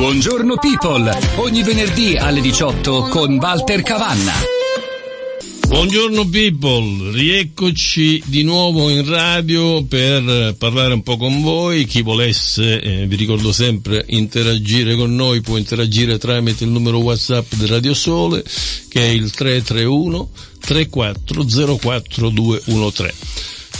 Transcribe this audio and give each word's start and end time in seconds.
Buongiorno 0.00 0.56
people, 0.56 1.14
ogni 1.36 1.62
venerdì 1.62 2.16
alle 2.16 2.40
18 2.40 3.08
con 3.10 3.34
Walter 3.34 3.82
Cavanna. 3.82 4.32
Buongiorno 5.68 6.26
people, 6.26 7.12
rieccoci 7.12 8.22
di 8.24 8.42
nuovo 8.42 8.88
in 8.88 9.06
radio 9.06 9.84
per 9.84 10.54
parlare 10.56 10.94
un 10.94 11.02
po' 11.02 11.18
con 11.18 11.42
voi. 11.42 11.84
Chi 11.84 12.00
volesse, 12.00 12.80
eh, 12.80 13.06
vi 13.06 13.14
ricordo 13.14 13.52
sempre, 13.52 14.06
interagire 14.08 14.96
con 14.96 15.14
noi 15.14 15.42
può 15.42 15.58
interagire 15.58 16.16
tramite 16.16 16.64
il 16.64 16.70
numero 16.70 16.96
WhatsApp 17.00 17.52
di 17.52 17.66
Radio 17.66 17.92
Sole 17.92 18.42
che 18.88 19.02
è 19.02 19.10
il 19.10 19.30
331 19.30 20.30
3404 20.60 22.30
213. 22.30 23.14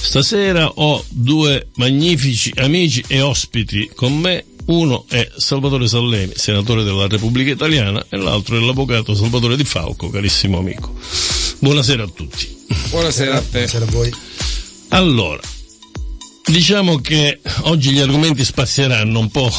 Stasera 0.02 0.66
ho 0.66 1.02
due 1.08 1.68
magnifici 1.76 2.52
amici 2.56 3.02
e 3.06 3.22
ospiti 3.22 3.90
con 3.94 4.18
me. 4.18 4.44
Uno 4.70 5.04
è 5.08 5.28
Salvatore 5.36 5.88
Sallemi, 5.88 6.34
senatore 6.36 6.84
della 6.84 7.08
Repubblica 7.08 7.50
Italiana, 7.50 8.06
e 8.08 8.16
l'altro 8.16 8.56
è 8.56 8.60
l'avvocato 8.60 9.16
Salvatore 9.16 9.56
Di 9.56 9.64
Falco, 9.64 10.10
carissimo 10.10 10.58
amico. 10.58 10.94
Buonasera 11.58 12.04
a 12.04 12.06
tutti. 12.06 12.46
Buonasera 12.90 13.34
a 13.34 13.40
te. 13.40 13.48
Buonasera 13.50 13.84
a 13.84 13.88
voi. 13.88 14.14
Allora, 14.90 15.40
diciamo 16.44 17.00
che 17.00 17.40
oggi 17.62 17.90
gli 17.90 17.98
argomenti 17.98 18.44
spazieranno 18.44 19.18
un 19.18 19.28
po', 19.28 19.52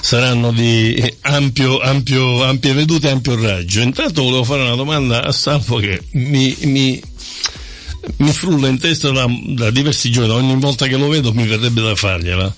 saranno 0.00 0.52
di 0.52 1.16
ampio, 1.20 1.78
ampio, 1.78 2.42
ampie 2.42 2.72
vedute 2.72 3.08
e 3.08 3.10
ampio 3.10 3.38
raggio. 3.38 3.80
Intanto 3.80 4.22
volevo 4.22 4.44
fare 4.44 4.62
una 4.62 4.74
domanda 4.74 5.22
a 5.22 5.32
Salvo 5.32 5.76
che 5.76 6.00
mi, 6.12 6.56
mi, 6.62 6.98
mi 8.16 8.32
frulla 8.32 8.68
in 8.68 8.78
testa 8.78 9.10
da, 9.10 9.26
da 9.48 9.70
diversi 9.70 10.10
giorni, 10.10 10.32
ogni 10.32 10.58
volta 10.58 10.86
che 10.86 10.96
lo 10.96 11.08
vedo 11.08 11.34
mi 11.34 11.46
verrebbe 11.46 11.82
da 11.82 11.94
fargliela. 11.94 12.56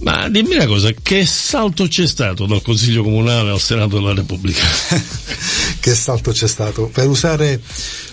Ma 0.00 0.28
dimmi 0.30 0.54
una 0.54 0.66
cosa, 0.66 0.90
che 1.02 1.26
salto 1.26 1.86
c'è 1.86 2.06
stato 2.06 2.46
dal 2.46 2.62
Consiglio 2.62 3.02
Comunale 3.02 3.50
al 3.50 3.60
Senato 3.60 3.98
della 3.98 4.14
Repubblica? 4.14 4.62
che 5.78 5.94
salto 5.94 6.32
c'è 6.32 6.48
stato? 6.48 6.90
Per 6.92 7.06
usare 7.06 7.60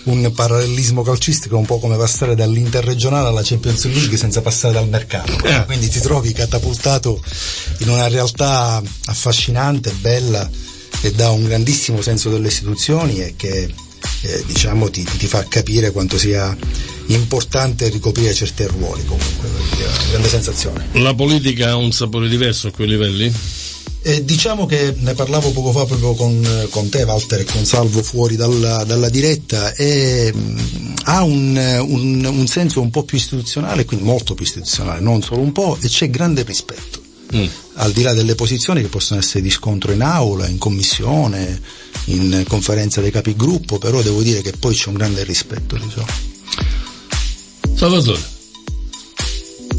un 0.04 0.30
parallelismo 0.34 1.02
calcistico 1.02 1.56
è 1.56 1.58
un 1.58 1.64
po' 1.64 1.78
come 1.78 1.96
passare 1.96 2.34
dall'interregionale 2.34 3.28
alla 3.28 3.42
Champions 3.42 3.84
League 3.86 4.18
senza 4.18 4.42
passare 4.42 4.74
dal 4.74 4.88
mercato. 4.88 5.32
Eh. 5.44 5.64
Quindi 5.64 5.88
ti 5.88 6.00
trovi 6.00 6.32
catapultato 6.32 7.22
in 7.78 7.88
una 7.88 8.08
realtà 8.08 8.82
affascinante, 9.06 9.90
bella 9.92 10.48
e 11.00 11.12
dà 11.12 11.30
un 11.30 11.44
grandissimo 11.44 12.02
senso 12.02 12.28
delle 12.28 12.48
istituzioni 12.48 13.20
e 13.20 13.34
che 13.36 13.72
eh, 14.22 14.44
diciamo 14.46 14.90
ti, 14.90 15.04
ti 15.04 15.26
fa 15.26 15.44
capire 15.48 15.90
quanto 15.90 16.18
sia 16.18 16.56
importante 17.08 17.88
ricoprire 17.88 18.32
certi 18.34 18.64
ruoli 18.64 19.04
comunque, 19.04 19.48
una 19.48 20.10
grande 20.10 20.28
sensazione. 20.28 20.88
La 20.92 21.14
politica 21.14 21.70
ha 21.70 21.76
un 21.76 21.92
sapore 21.92 22.28
diverso 22.28 22.68
a 22.68 22.70
quei 22.70 22.88
livelli? 22.88 23.32
Eh, 24.00 24.24
diciamo 24.24 24.64
che 24.64 24.94
ne 24.96 25.14
parlavo 25.14 25.50
poco 25.50 25.72
fa 25.72 25.84
proprio 25.84 26.14
con, 26.14 26.66
con 26.70 26.88
te 26.88 27.02
Walter 27.02 27.40
e 27.40 27.44
con 27.44 27.64
Salvo 27.64 28.02
fuori 28.02 28.36
dalla, 28.36 28.84
dalla 28.84 29.08
diretta 29.08 29.74
e 29.74 30.32
mh, 30.32 30.94
ha 31.04 31.22
un, 31.24 31.56
un, 31.86 32.24
un, 32.24 32.46
senso 32.46 32.80
un 32.80 32.90
po' 32.90 33.02
più 33.02 33.18
istituzionale, 33.18 33.84
quindi 33.84 34.06
molto 34.06 34.34
più 34.34 34.44
istituzionale, 34.44 35.00
non 35.00 35.22
solo 35.22 35.40
un 35.40 35.52
po', 35.52 35.76
e 35.80 35.88
c'è 35.88 36.08
grande 36.10 36.42
rispetto. 36.44 37.02
Mm. 37.34 37.46
Al 37.74 37.92
di 37.92 38.02
là 38.02 38.14
delle 38.14 38.34
posizioni 38.34 38.80
che 38.80 38.88
possono 38.88 39.20
essere 39.20 39.42
di 39.42 39.50
scontro 39.50 39.92
in 39.92 40.00
aula, 40.00 40.46
in 40.46 40.58
commissione, 40.58 41.60
in 42.06 42.44
conferenza 42.48 43.00
dei 43.00 43.10
capigruppo, 43.10 43.78
però 43.78 44.00
devo 44.00 44.22
dire 44.22 44.40
che 44.42 44.52
poi 44.52 44.74
c'è 44.74 44.88
un 44.88 44.94
grande 44.94 45.24
rispetto. 45.24 45.76
Diciamo. 45.76 46.27
Salvatore. 47.78 48.20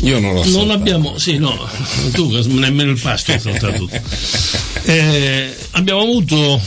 Io 0.03 0.19
non 0.22 0.33
lo 0.33 0.44
so. 0.44 0.58
Non 0.59 0.69
abbiamo, 0.72 1.17
sì, 1.17 1.38
no, 1.38 1.67
tu 2.14 2.31
nemmeno 2.47 2.91
il 2.91 3.00
pasto 3.00 3.33
hai 3.33 3.39
saltato. 3.39 3.89
Eh, 4.81 5.53
abbiamo 5.72 6.02
avuto 6.02 6.59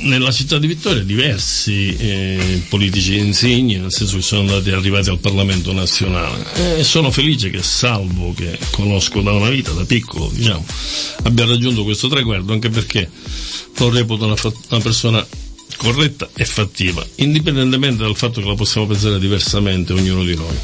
nella 0.00 0.30
città 0.30 0.58
di 0.58 0.66
Vittoria 0.66 1.02
diversi 1.02 1.96
eh, 1.96 2.62
politici 2.68 3.16
insigni, 3.16 3.76
nel 3.76 3.92
senso 3.92 4.16
che 4.16 4.22
sono 4.22 4.40
andati 4.42 4.72
arrivati 4.72 5.08
al 5.08 5.20
Parlamento 5.20 5.72
nazionale. 5.72 6.44
E 6.76 6.84
sono 6.84 7.10
felice 7.10 7.48
che 7.48 7.62
Salvo, 7.62 8.34
che 8.34 8.58
conosco 8.72 9.22
da 9.22 9.32
una 9.32 9.48
vita, 9.48 9.70
da 9.70 9.84
piccolo, 9.84 10.30
diciamo, 10.34 10.66
abbia 11.22 11.46
raggiunto 11.46 11.84
questo 11.84 12.08
traguardo, 12.08 12.52
anche 12.52 12.68
perché 12.68 13.08
lo 13.78 13.90
reputo 13.90 14.26
una, 14.26 14.36
una 14.68 14.80
persona 14.80 15.26
corretta 15.76 16.28
e 16.34 16.44
fattiva, 16.44 17.04
indipendentemente 17.16 18.02
dal 18.02 18.16
fatto 18.16 18.40
che 18.40 18.46
la 18.46 18.54
possiamo 18.54 18.86
pensare 18.86 19.18
diversamente 19.18 19.92
ognuno 19.92 20.24
di 20.24 20.34
noi. 20.34 20.56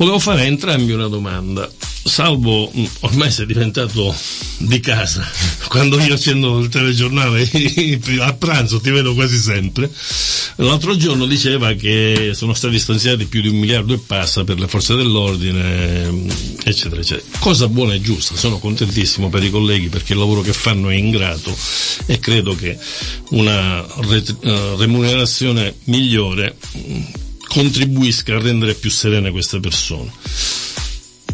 Volevo 0.00 0.18
fare 0.18 0.40
a 0.40 0.44
entrambi 0.44 0.92
una 0.92 1.08
domanda. 1.08 1.70
Salvo, 2.02 2.72
ormai 3.00 3.30
sei 3.30 3.44
diventato 3.44 4.16
di 4.56 4.80
casa. 4.80 5.22
Quando 5.68 6.00
io 6.00 6.14
accendo 6.14 6.58
il 6.58 6.70
telegiornale 6.70 7.46
a 8.20 8.32
pranzo 8.32 8.80
ti 8.80 8.88
vedo 8.88 9.12
quasi 9.12 9.36
sempre. 9.36 9.92
L'altro 10.56 10.96
giorno 10.96 11.26
diceva 11.26 11.74
che 11.74 12.30
sono 12.32 12.54
stati 12.54 12.78
stanziati 12.78 13.26
più 13.26 13.42
di 13.42 13.48
un 13.48 13.56
miliardo 13.56 13.92
e 13.92 13.98
passa 13.98 14.42
per 14.42 14.58
le 14.58 14.68
forze 14.68 14.94
dell'ordine, 14.94 16.24
eccetera, 16.64 17.02
eccetera. 17.02 17.38
Cosa 17.38 17.68
buona 17.68 17.92
e 17.92 18.00
giusta. 18.00 18.36
Sono 18.36 18.58
contentissimo 18.58 19.28
per 19.28 19.44
i 19.44 19.50
colleghi 19.50 19.90
perché 19.90 20.14
il 20.14 20.18
lavoro 20.18 20.40
che 20.40 20.54
fanno 20.54 20.88
è 20.88 20.94
ingrato 20.94 21.54
e 22.06 22.18
credo 22.18 22.54
che 22.54 22.78
una 23.32 23.86
remunerazione 24.78 25.74
migliore 25.84 26.56
contribuisca 27.50 28.36
a 28.36 28.40
rendere 28.40 28.74
più 28.74 28.90
serene 28.90 29.32
queste 29.32 29.58
persone. 29.58 30.12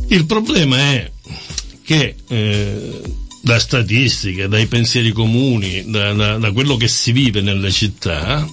Il 0.09 0.25
problema 0.25 0.78
è 0.78 1.12
che 1.82 2.16
eh, 2.27 3.00
da 3.43 3.59
statistiche, 3.59 4.49
dai 4.49 4.66
pensieri 4.66 5.12
comuni, 5.12 5.84
da, 5.91 6.15
da, 6.15 6.38
da, 6.38 6.53
quello 6.53 6.76
che 6.76 6.88
si 6.88 7.12
vive 7.12 7.43
nelle 7.43 7.71
città, 7.71 8.49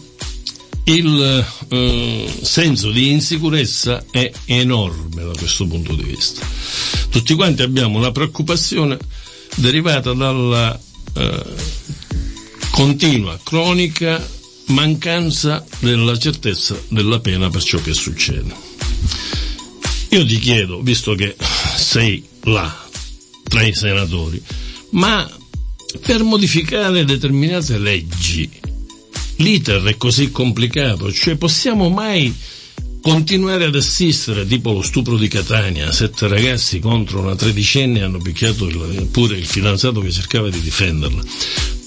il 0.86 1.46
eh, 1.70 2.28
senso 2.42 2.92
di 2.92 3.12
insicurezza 3.12 4.04
è 4.12 4.30
enorme 4.46 5.24
da 5.24 5.32
questo 5.32 5.66
punto 5.66 5.96
di 5.96 6.04
vista. 6.04 6.46
Tutti 7.10 7.34
quanti 7.34 7.62
abbiamo 7.62 7.98
una 7.98 8.12
preoccupazione 8.12 8.98
derivata 9.56 10.12
dalla 10.14 10.78
eh, 11.16 11.44
continua, 12.72 13.40
cronica 13.42 14.22
mancanza 14.68 15.66
della 15.80 16.18
certezza 16.18 16.80
della 16.90 17.20
pena 17.20 17.50
per 17.50 17.64
ciò 17.64 17.82
che 17.82 17.94
succede. 17.94 18.54
Io 20.10 20.26
ti 20.26 20.38
chiedo, 20.40 20.82
visto 20.82 21.16
che 21.16 21.36
sei 21.76 22.24
là, 22.44 22.88
tra 23.44 23.64
i 23.64 23.74
senatori, 23.74 24.42
ma 24.92 25.30
per 26.02 26.24
modificare 26.24 27.04
determinate 27.04 27.78
leggi, 27.78 28.50
l'iter 29.38 29.84
è 29.84 29.98
così 29.98 30.32
complicato, 30.32 31.12
cioè 31.12 31.36
possiamo 31.36 31.90
mai 31.90 32.34
continuare 33.02 33.66
ad 33.66 33.76
assistere, 33.76 34.48
tipo 34.48 34.72
lo 34.72 34.82
stupro 34.82 35.18
di 35.18 35.28
Catania, 35.28 35.92
sette 35.92 36.28
ragazzi 36.28 36.80
contro 36.80 37.20
una 37.20 37.36
tredicenne 37.36 38.02
hanno 38.02 38.20
picchiato 38.20 38.66
il, 38.66 39.08
pure 39.12 39.38
il 39.38 39.46
fidanzato 39.46 40.00
che 40.00 40.10
cercava 40.10 40.50
di 40.50 40.62
difenderla. 40.62 41.22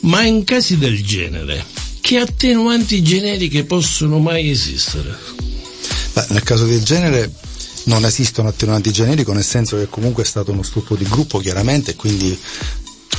Ma 0.02 0.24
in 0.24 0.44
casi 0.44 0.76
del 0.76 1.02
genere, 1.02 1.64
che 2.06 2.18
attenuanti 2.18 3.02
generiche 3.02 3.64
possono 3.64 4.20
mai 4.20 4.48
esistere? 4.48 5.12
Beh, 6.12 6.26
nel 6.28 6.44
caso 6.44 6.64
del 6.64 6.84
genere 6.84 7.32
non 7.86 8.04
esistono 8.04 8.48
attenuanti 8.48 8.92
generiche, 8.92 9.32
nel 9.32 9.42
senso 9.42 9.76
che 9.76 9.88
comunque 9.88 10.22
è 10.22 10.26
stato 10.26 10.52
uno 10.52 10.62
stupro 10.62 10.94
di 10.94 11.02
gruppo 11.02 11.40
chiaramente, 11.40 11.96
quindi 11.96 12.38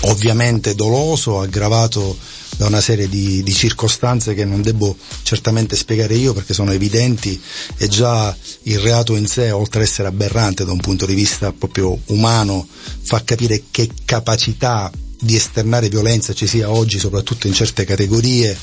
ovviamente 0.03 0.73
doloso, 0.73 1.41
aggravato 1.41 2.17
da 2.55 2.67
una 2.67 2.79
serie 2.79 3.09
di, 3.09 3.43
di, 3.43 3.53
circostanze 3.53 4.33
che 4.33 4.45
non 4.45 4.61
devo 4.61 4.95
certamente 5.21 5.75
spiegare 5.75 6.15
io 6.15 6.31
perché 6.31 6.53
sono 6.53 6.71
evidenti 6.71 7.41
e 7.75 7.89
già 7.89 8.33
il 8.63 8.79
reato 8.79 9.17
in 9.17 9.27
sé, 9.27 9.51
oltre 9.51 9.81
ad 9.81 9.85
essere 9.85 10.07
aberrante 10.07 10.63
da 10.63 10.71
un 10.71 10.79
punto 10.79 11.05
di 11.05 11.13
vista 11.13 11.51
proprio 11.51 11.99
umano, 12.05 12.65
fa 13.01 13.21
capire 13.21 13.63
che 13.69 13.89
capacità 14.05 14.89
di 15.19 15.35
esternare 15.35 15.89
violenza 15.89 16.33
ci 16.33 16.47
sia 16.47 16.72
oggi, 16.72 16.99
soprattutto 16.99 17.47
in 17.47 17.53
certe 17.53 17.85
categorie 17.85 18.58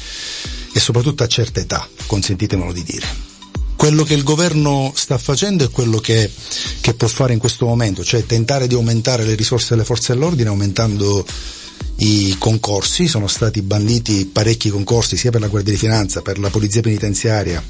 e 0.73 0.81
soprattutto 0.81 1.23
a 1.23 1.27
certe 1.27 1.61
età, 1.61 1.89
consentitemelo 2.06 2.73
di 2.73 2.83
dire. 2.83 3.06
Quello 3.77 4.05
che 4.05 4.15
il 4.15 4.23
governo 4.23 4.93
sta 4.95 5.19
facendo 5.19 5.65
è 5.65 5.71
quello 5.71 5.99
che, 5.99 6.31
che 6.81 6.95
può 6.95 7.09
fare 7.09 7.33
in 7.33 7.39
questo 7.39 7.67
momento, 7.67 8.03
cioè 8.05 8.25
tentare 8.25 8.67
di 8.67 8.75
aumentare 8.75 9.25
le 9.25 9.35
risorse 9.35 9.69
delle 9.71 9.85
forze 9.85 10.12
dell'ordine 10.12 10.49
aumentando 10.49 11.27
i 11.97 12.35
concorsi, 12.39 13.06
sono 13.06 13.27
stati 13.27 13.62
banditi 13.62 14.25
parecchi 14.27 14.71
concorsi 14.71 15.17
sia 15.17 15.31
per 15.31 15.41
la 15.41 15.49
Guardia 15.49 15.73
di 15.73 15.79
Finanza, 15.79 16.23
per 16.23 16.39
la 16.39 16.51
Polizia 16.51 16.81
Penitenziaria, 16.81 17.62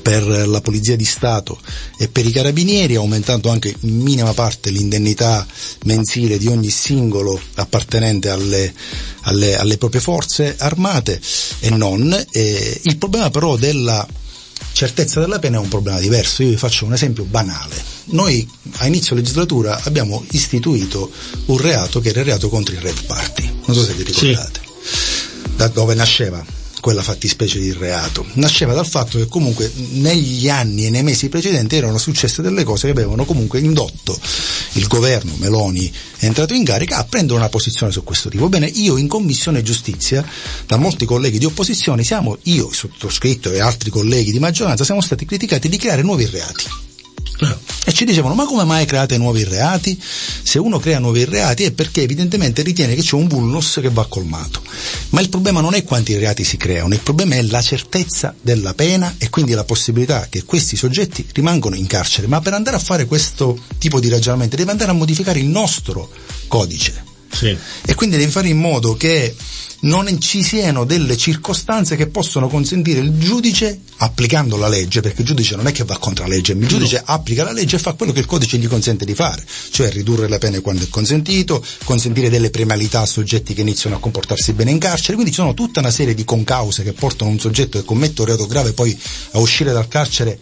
per 0.00 0.24
la 0.26 0.60
Polizia 0.60 0.96
di 0.96 1.04
Stato 1.04 1.60
e 1.98 2.08
per 2.08 2.26
i 2.26 2.30
Carabinieri, 2.30 2.96
aumentando 2.96 3.50
anche 3.50 3.74
in 3.80 4.00
minima 4.00 4.32
parte 4.32 4.70
l'indennità 4.70 5.46
mensile 5.84 6.38
di 6.38 6.46
ogni 6.46 6.70
singolo 6.70 7.40
appartenente 7.54 8.28
alle, 8.28 8.72
alle, 9.22 9.56
alle 9.56 9.78
proprie 9.78 10.00
forze 10.00 10.56
armate 10.58 11.20
e 11.60 11.70
non. 11.70 12.12
Eh, 12.30 12.80
il 12.82 12.96
problema 12.96 13.30
però 13.30 13.56
della 13.56 14.06
certezza 14.72 15.20
della 15.20 15.38
pena 15.38 15.56
è 15.56 15.60
un 15.60 15.68
problema 15.68 16.00
diverso. 16.00 16.42
Io 16.42 16.50
vi 16.50 16.56
faccio 16.56 16.84
un 16.84 16.92
esempio 16.92 17.24
banale. 17.24 17.92
Noi 18.06 18.48
a 18.76 18.86
inizio 18.86 19.14
legislatura 19.14 19.80
abbiamo 19.84 20.24
istituito 20.30 21.10
un 21.46 21.58
reato 21.58 22.00
che 22.00 22.10
era 22.10 22.20
il 22.20 22.26
reato 22.26 22.48
contro 22.48 22.74
i 22.74 22.78
red 22.78 23.04
party 23.04 23.54
non 23.66 23.76
so 23.76 23.84
se 23.84 23.94
vi 23.94 24.02
ricordate, 24.02 24.60
sì. 24.62 25.56
da 25.56 25.68
dove 25.68 25.94
nasceva 25.94 26.44
quella 26.84 27.02
fattispecie 27.02 27.58
di 27.58 27.72
reato. 27.72 28.26
Nasceva 28.34 28.74
dal 28.74 28.86
fatto 28.86 29.16
che 29.16 29.26
comunque 29.26 29.72
negli 29.92 30.50
anni 30.50 30.84
e 30.84 30.90
nei 30.90 31.02
mesi 31.02 31.30
precedenti 31.30 31.76
erano 31.76 31.96
successe 31.96 32.42
delle 32.42 32.62
cose 32.62 32.84
che 32.84 32.92
avevano 32.92 33.24
comunque 33.24 33.58
indotto 33.58 34.14
il 34.72 34.86
governo 34.86 35.32
Meloni 35.38 35.90
entrato 36.18 36.52
in 36.52 36.62
carica 36.62 36.98
a 36.98 37.04
prendere 37.04 37.38
una 37.38 37.48
posizione 37.48 37.90
su 37.90 38.04
questo 38.04 38.28
tipo. 38.28 38.50
Bene, 38.50 38.66
io 38.66 38.98
in 38.98 39.08
commissione 39.08 39.62
giustizia, 39.62 40.22
da 40.66 40.76
molti 40.76 41.06
colleghi 41.06 41.38
di 41.38 41.46
opposizione, 41.46 42.04
siamo, 42.04 42.36
io, 42.42 42.70
sottoscritto 42.70 43.50
e 43.50 43.60
altri 43.60 43.88
colleghi 43.88 44.30
di 44.30 44.38
maggioranza, 44.38 44.84
siamo 44.84 45.00
stati 45.00 45.24
criticati 45.24 45.70
di 45.70 45.78
creare 45.78 46.02
nuovi 46.02 46.26
reati. 46.26 46.64
E 47.86 47.92
ci 47.92 48.04
dicevano, 48.04 48.34
ma 48.34 48.44
come 48.46 48.64
mai 48.64 48.86
create 48.86 49.18
nuovi 49.18 49.44
reati? 49.44 50.00
Se 50.00 50.58
uno 50.58 50.78
crea 50.78 50.98
nuovi 50.98 51.24
reati 51.24 51.64
è 51.64 51.72
perché 51.72 52.02
evidentemente 52.02 52.62
ritiene 52.62 52.94
che 52.94 53.02
c'è 53.02 53.14
un 53.16 53.26
vulnus 53.26 53.78
che 53.80 53.90
va 53.90 54.06
colmato. 54.06 54.62
Ma 55.10 55.20
il 55.20 55.28
problema 55.28 55.60
non 55.60 55.74
è 55.74 55.84
quanti 55.84 56.16
reati 56.16 56.44
si 56.44 56.56
creano, 56.56 56.94
il 56.94 57.00
problema 57.00 57.34
è 57.34 57.42
la 57.42 57.60
certezza 57.60 58.34
della 58.40 58.74
pena 58.74 59.14
e 59.18 59.28
quindi 59.30 59.52
la 59.52 59.64
possibilità 59.64 60.28
che 60.30 60.44
questi 60.44 60.76
soggetti 60.76 61.26
rimangano 61.32 61.74
in 61.74 61.86
carcere. 61.86 62.26
Ma 62.26 62.40
per 62.40 62.54
andare 62.54 62.76
a 62.76 62.80
fare 62.80 63.06
questo 63.06 63.58
tipo 63.78 64.00
di 64.00 64.08
ragionamento 64.08 64.56
deve 64.56 64.70
andare 64.70 64.90
a 64.90 64.94
modificare 64.94 65.40
il 65.40 65.46
nostro 65.46 66.10
codice. 66.48 67.13
Sì. 67.34 67.56
E 67.84 67.94
quindi 67.94 68.16
devi 68.16 68.30
fare 68.30 68.48
in 68.48 68.58
modo 68.58 68.96
che 68.96 69.34
non 69.84 70.20
ci 70.20 70.42
siano 70.42 70.84
delle 70.84 71.16
circostanze 71.16 71.96
che 71.96 72.06
possono 72.06 72.48
consentire 72.48 73.00
il 73.00 73.18
giudice, 73.18 73.80
applicando 73.98 74.56
la 74.56 74.68
legge, 74.68 75.00
perché 75.00 75.20
il 75.20 75.26
giudice 75.26 75.56
non 75.56 75.66
è 75.66 75.72
che 75.72 75.84
va 75.84 75.98
contro 75.98 76.26
la 76.26 76.34
legge, 76.34 76.52
il 76.52 76.66
giudice 76.66 77.02
no. 77.06 77.12
applica 77.12 77.44
la 77.44 77.52
legge 77.52 77.76
e 77.76 77.78
fa 77.78 77.92
quello 77.92 78.12
che 78.12 78.20
il 78.20 78.26
codice 78.26 78.56
gli 78.56 78.66
consente 78.66 79.04
di 79.04 79.14
fare, 79.14 79.44
cioè 79.70 79.90
ridurre 79.90 80.28
le 80.28 80.38
pene 80.38 80.60
quando 80.60 80.84
è 80.84 80.88
consentito, 80.88 81.64
consentire 81.84 82.30
delle 82.30 82.50
premialità 82.50 83.00
a 83.00 83.06
soggetti 83.06 83.52
che 83.52 83.60
iniziano 83.60 83.96
a 83.96 83.98
comportarsi 83.98 84.52
bene 84.52 84.70
in 84.70 84.78
carcere, 84.78 85.14
quindi 85.14 85.32
ci 85.32 85.40
sono 85.40 85.54
tutta 85.54 85.80
una 85.80 85.90
serie 85.90 86.14
di 86.14 86.24
concause 86.24 86.82
che 86.82 86.92
portano 86.92 87.30
un 87.30 87.38
soggetto 87.38 87.78
che 87.78 87.84
commette 87.84 88.22
un 88.22 88.26
reato 88.28 88.46
grave 88.46 88.72
poi 88.72 88.98
a 89.32 89.38
uscire 89.38 89.72
dal 89.72 89.88
carcere 89.88 90.38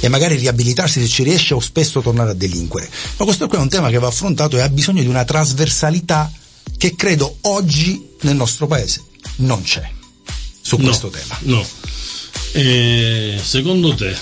e 0.00 0.08
magari 0.08 0.36
riabilitarsi 0.36 1.00
se 1.00 1.08
ci 1.08 1.22
riesce 1.22 1.54
o 1.54 1.60
spesso 1.60 2.00
tornare 2.00 2.30
a 2.30 2.34
delinquere. 2.34 2.88
Ma 3.16 3.24
questo 3.24 3.48
qui 3.48 3.58
è 3.58 3.60
un 3.60 3.68
tema 3.68 3.90
che 3.90 3.98
va 3.98 4.08
affrontato 4.08 4.56
e 4.56 4.60
ha 4.60 4.68
bisogno 4.68 5.02
di 5.02 5.08
una 5.08 5.24
trasversalità 5.24 6.30
che 6.76 6.94
credo 6.94 7.38
oggi 7.42 8.10
nel 8.20 8.36
nostro 8.36 8.66
paese 8.66 9.02
non 9.36 9.62
c'è 9.62 9.88
su 10.60 10.76
questo 10.78 11.06
no, 11.06 11.12
tema. 11.12 11.38
No. 11.40 11.66
E 12.52 13.38
secondo 13.42 13.94
te 13.94 14.16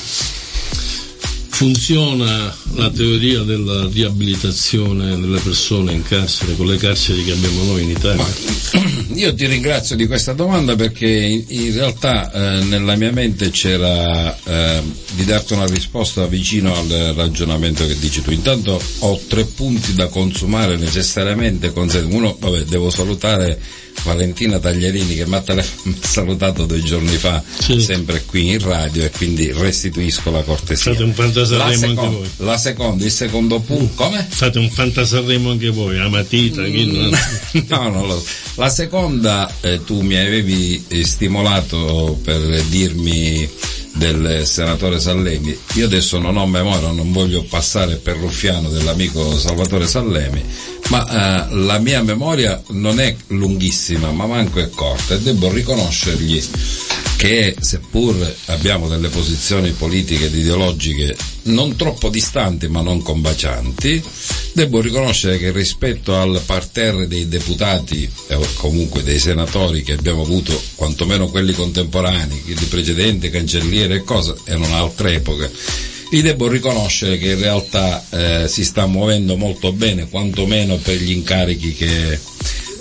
funziona 1.56 2.54
la 2.74 2.90
teoria 2.90 3.40
della 3.40 3.88
riabilitazione 3.88 5.18
delle 5.18 5.40
persone 5.40 5.92
in 5.92 6.02
carcere 6.02 6.54
con 6.54 6.66
le 6.66 6.76
carceri 6.76 7.24
che 7.24 7.32
abbiamo 7.32 7.62
noi 7.62 7.84
in 7.84 7.90
Italia? 7.92 8.22
Ma 8.22 8.82
io 9.16 9.34
ti 9.34 9.46
ringrazio 9.46 9.96
di 9.96 10.06
questa 10.06 10.34
domanda 10.34 10.76
perché 10.76 11.08
in, 11.08 11.72
realtà 11.72 12.30
eh, 12.30 12.64
nella 12.64 12.94
mia 12.96 13.10
mente 13.10 13.48
c'era 13.48 14.36
eh, 14.44 14.82
di 15.14 15.24
darti 15.24 15.54
una 15.54 15.64
risposta 15.64 16.26
vicino 16.26 16.76
al 16.76 17.14
ragionamento 17.16 17.86
che 17.86 17.98
dici 17.98 18.20
tu. 18.20 18.32
Intanto 18.32 18.78
ho 18.98 19.18
tre 19.26 19.46
punti 19.46 19.94
da 19.94 20.08
consumare 20.08 20.76
necessariamente. 20.76 21.72
Uno, 21.74 22.36
vabbè, 22.38 22.64
devo 22.64 22.90
salutare 22.90 23.58
Valentina 24.04 24.58
Tagliarini 24.58 25.14
che 25.14 25.26
mi 25.26 25.36
ha 25.36 25.42
salutato 26.00 26.66
due 26.66 26.82
giorni 26.82 27.16
fa 27.16 27.42
sì. 27.58 27.80
sempre 27.80 28.22
qui 28.24 28.50
in 28.50 28.60
radio 28.60 29.04
e 29.04 29.10
quindi 29.10 29.52
restituisco 29.52 30.30
la 30.30 30.42
cortesia. 30.42 30.92
Fate 30.92 31.04
un 31.04 31.12
fantasarremo 31.12 31.86
anche 31.86 32.16
voi. 32.16 32.30
La 32.38 32.56
seconda, 32.56 33.04
il 33.04 33.10
secondo 33.10 33.60
punto, 33.60 34.04
come? 34.04 34.26
Fate 34.28 34.58
un 34.58 34.70
fantasarremo 34.70 35.50
anche 35.50 35.70
voi, 35.70 35.98
a 35.98 36.08
matita. 36.08 36.62
Mm, 36.62 37.14
no, 37.68 37.88
no, 37.88 38.06
lo, 38.06 38.24
la 38.54 38.68
seconda 38.68 39.52
eh, 39.60 39.84
tu 39.84 40.00
mi 40.00 40.16
avevi 40.16 40.84
stimolato 41.02 42.18
per 42.22 42.40
dirmi 42.68 43.48
del 43.96 44.42
senatore 44.44 45.00
Sallemi. 45.00 45.56
Io 45.74 45.86
adesso 45.86 46.18
non 46.18 46.36
ho 46.36 46.46
memoria, 46.46 46.90
non 46.90 47.12
voglio 47.12 47.42
passare 47.44 47.96
per 47.96 48.16
ruffiano 48.16 48.68
dell'amico 48.68 49.36
Salvatore 49.38 49.86
Sallemi, 49.86 50.42
ma 50.88 51.46
eh, 51.48 51.54
la 51.54 51.78
mia 51.78 52.02
memoria 52.02 52.62
non 52.68 53.00
è 53.00 53.14
lunghissima, 53.28 54.10
ma 54.12 54.26
manco 54.26 54.60
è 54.60 54.70
corta 54.70 55.14
e 55.14 55.20
devo 55.20 55.50
riconoscergli 55.50 56.42
che 57.16 57.56
seppur 57.58 58.34
abbiamo 58.46 58.88
delle 58.88 59.08
posizioni 59.08 59.70
politiche 59.70 60.26
ed 60.26 60.34
ideologiche 60.34 61.16
non 61.44 61.74
troppo 61.76 62.10
distanti 62.10 62.68
ma 62.68 62.82
non 62.82 63.00
combacianti, 63.02 64.02
devo 64.52 64.80
riconoscere 64.80 65.38
che 65.38 65.50
rispetto 65.50 66.14
al 66.14 66.42
parterre 66.44 67.08
dei 67.08 67.26
deputati 67.28 68.08
o 68.32 68.46
comunque 68.56 69.02
dei 69.02 69.18
senatori 69.18 69.82
che 69.82 69.92
abbiamo 69.92 70.22
avuto, 70.22 70.60
quantomeno 70.74 71.28
quelli 71.28 71.52
contemporanei, 71.52 72.42
quelli 72.42 72.64
precedenti, 72.66 73.30
cancelliere 73.30 73.96
e 73.96 74.02
cose, 74.04 74.34
erano 74.44 74.76
altre 74.76 75.14
epoche, 75.14 75.50
gli 76.10 76.22
devo 76.22 76.48
riconoscere 76.48 77.18
che 77.18 77.32
in 77.32 77.40
realtà 77.40 78.04
eh, 78.10 78.48
si 78.48 78.64
sta 78.64 78.86
muovendo 78.86 79.36
molto 79.36 79.72
bene, 79.72 80.08
quantomeno 80.08 80.76
per 80.76 80.96
gli 80.96 81.10
incarichi 81.10 81.74
che 81.74 82.18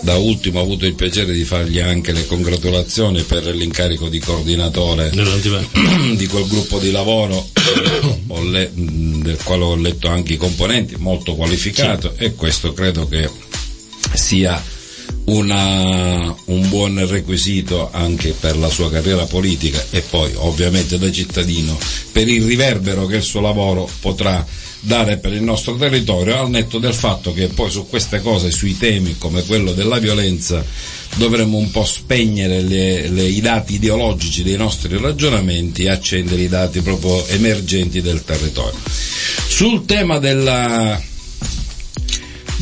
da 0.01 0.15
ultimo 0.17 0.59
ho 0.59 0.61
avuto 0.61 0.85
il 0.85 0.93
piacere 0.93 1.33
di 1.33 1.43
fargli 1.43 1.79
anche 1.79 2.11
le 2.11 2.27
congratulazioni 2.27 3.23
per 3.23 3.45
l'incarico 3.47 4.07
di 4.07 4.19
coordinatore 4.19 5.09
di 6.15 6.27
quel 6.27 6.45
gruppo 6.47 6.77
di 6.77 6.91
lavoro 6.91 7.49
le, 8.43 8.71
del 8.73 9.37
quale 9.43 9.63
ho 9.63 9.75
letto 9.75 10.07
anche 10.07 10.33
i 10.33 10.37
componenti, 10.37 10.95
molto 10.97 11.35
qualificato 11.35 12.13
sì. 12.15 12.25
e 12.25 12.35
questo 12.35 12.73
credo 12.73 13.07
che 13.07 13.27
sia 14.13 14.61
una, 15.25 16.35
un 16.45 16.69
buon 16.69 17.07
requisito 17.07 17.89
anche 17.91 18.35
per 18.39 18.57
la 18.57 18.69
sua 18.69 18.91
carriera 18.91 19.25
politica 19.25 19.83
e 19.89 20.01
poi 20.01 20.31
ovviamente 20.35 20.97
da 20.97 21.11
cittadino 21.11 21.77
per 22.11 22.27
il 22.27 22.43
riverbero 22.45 23.05
che 23.05 23.17
il 23.17 23.23
suo 23.23 23.41
lavoro 23.41 23.89
potrà 23.99 24.45
dare 24.85 25.17
per 25.17 25.33
il 25.33 25.41
nostro 25.41 25.75
territorio, 25.75 26.39
al 26.39 26.49
netto 26.49 26.77
del 26.77 26.93
fatto 26.93 27.33
che 27.33 27.47
poi 27.47 27.71
su 27.71 27.87
queste 27.87 28.21
cose, 28.21 28.51
sui 28.51 28.77
temi 28.77 29.17
come 29.17 29.43
quello 29.43 29.73
della 29.73 29.97
violenza, 29.97 30.63
dovremmo 31.15 31.57
un 31.57 31.71
po' 31.71 31.85
spegnere 31.85 32.61
le, 32.61 33.07
le, 33.09 33.23
i 33.23 33.41
dati 33.41 33.75
ideologici 33.75 34.43
dei 34.43 34.57
nostri 34.57 34.95
ragionamenti 34.97 35.83
e 35.83 35.89
accendere 35.89 36.41
i 36.41 36.47
dati 36.47 36.81
proprio 36.81 37.25
emergenti 37.27 38.01
del 38.01 38.23
territorio. 38.23 38.79
Sul 39.47 39.85
tema 39.85 40.19
della 40.19 41.01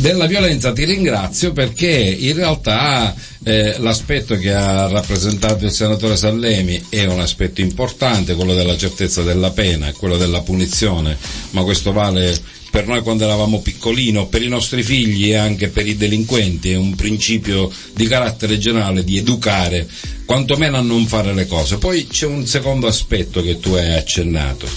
della 0.03 0.25
violenza 0.25 0.73
ti 0.73 0.83
ringrazio 0.83 1.53
perché 1.53 1.88
in 1.88 2.35
realtà 2.35 3.15
eh, 3.44 3.75
l'aspetto 3.80 4.38
che 4.38 4.54
ha 4.54 4.88
rappresentato 4.88 5.66
il 5.66 5.71
senatore 5.71 6.16
Sallemi 6.16 6.85
è 6.90 7.06
un 7.06 7.19
aspetto 7.19 7.62
importante, 7.62 8.35
quello 8.35 8.54
della 8.54 8.78
certezza 8.78 9.21
della 9.21 9.52
pena, 9.52 9.92
quello 9.94 10.18
della 10.18 10.42
punizione, 10.42 11.18
ma 11.52 11.64
questo 11.64 11.92
vale 11.92 12.62
per 12.73 12.88
noi 12.88 13.04
quando 13.04 13.26
eravamo 13.26 13.62
piccolino, 13.62 14.26
per 14.26 14.42
i 14.42 14.47
nostri 14.47 14.81
figli 14.81 15.30
e 15.30 15.35
anche 15.35 15.68
per 15.68 15.85
i 15.85 15.95
delinquenti, 15.95 16.71
è 16.71 16.76
un 16.76 16.95
principio 16.95 17.69
di 17.94 18.07
carattere 18.07 18.57
generale 18.57 19.04
di 19.04 19.16
educare 19.16 19.88
quantomeno 20.26 20.78
a 20.78 20.81
non 20.81 21.06
fare 21.06 21.35
le 21.35 21.45
cose. 21.45 21.78
Poi 21.78 22.07
c'è 22.07 22.26
un 22.26 22.47
secondo 22.47 22.88
aspetto 22.88 23.44
che 23.44 23.59
tu 23.59 23.73
hai 23.73 23.94
accennato, 23.94 24.68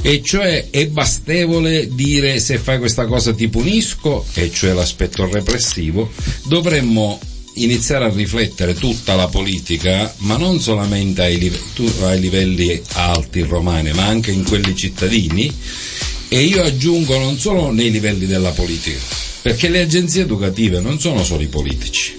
e 0.00 0.22
cioè 0.22 0.68
è 0.70 0.86
bastevole 0.86 1.88
dire 1.92 2.40
se 2.40 2.56
fai 2.56 2.78
questa 2.78 3.04
cosa 3.04 3.34
ti 3.34 3.48
punisco, 3.48 4.24
e 4.32 4.50
cioè 4.50 4.72
l'aspetto 4.72 5.28
repressivo, 5.30 6.10
dovremmo 6.44 7.20
iniziare 7.54 8.06
a 8.06 8.12
riflettere 8.12 8.74
tutta 8.74 9.14
la 9.14 9.28
politica, 9.28 10.12
ma 10.18 10.36
non 10.36 10.60
solamente 10.60 11.22
ai, 11.22 11.38
livelli, 11.38 11.92
ai 12.02 12.20
livelli 12.20 12.82
alti 12.92 13.42
romani, 13.42 13.92
ma 13.92 14.06
anche 14.06 14.30
in 14.30 14.44
quelli 14.44 14.74
cittadini, 14.74 15.52
e 16.28 16.40
io 16.40 16.62
aggiungo 16.62 17.18
non 17.18 17.38
solo 17.38 17.70
nei 17.70 17.90
livelli 17.90 18.26
della 18.26 18.50
politica, 18.50 18.98
perché 19.42 19.68
le 19.68 19.80
agenzie 19.80 20.22
educative 20.22 20.80
non 20.80 20.98
sono 20.98 21.22
solo 21.24 21.42
i 21.42 21.48
politici. 21.48 22.16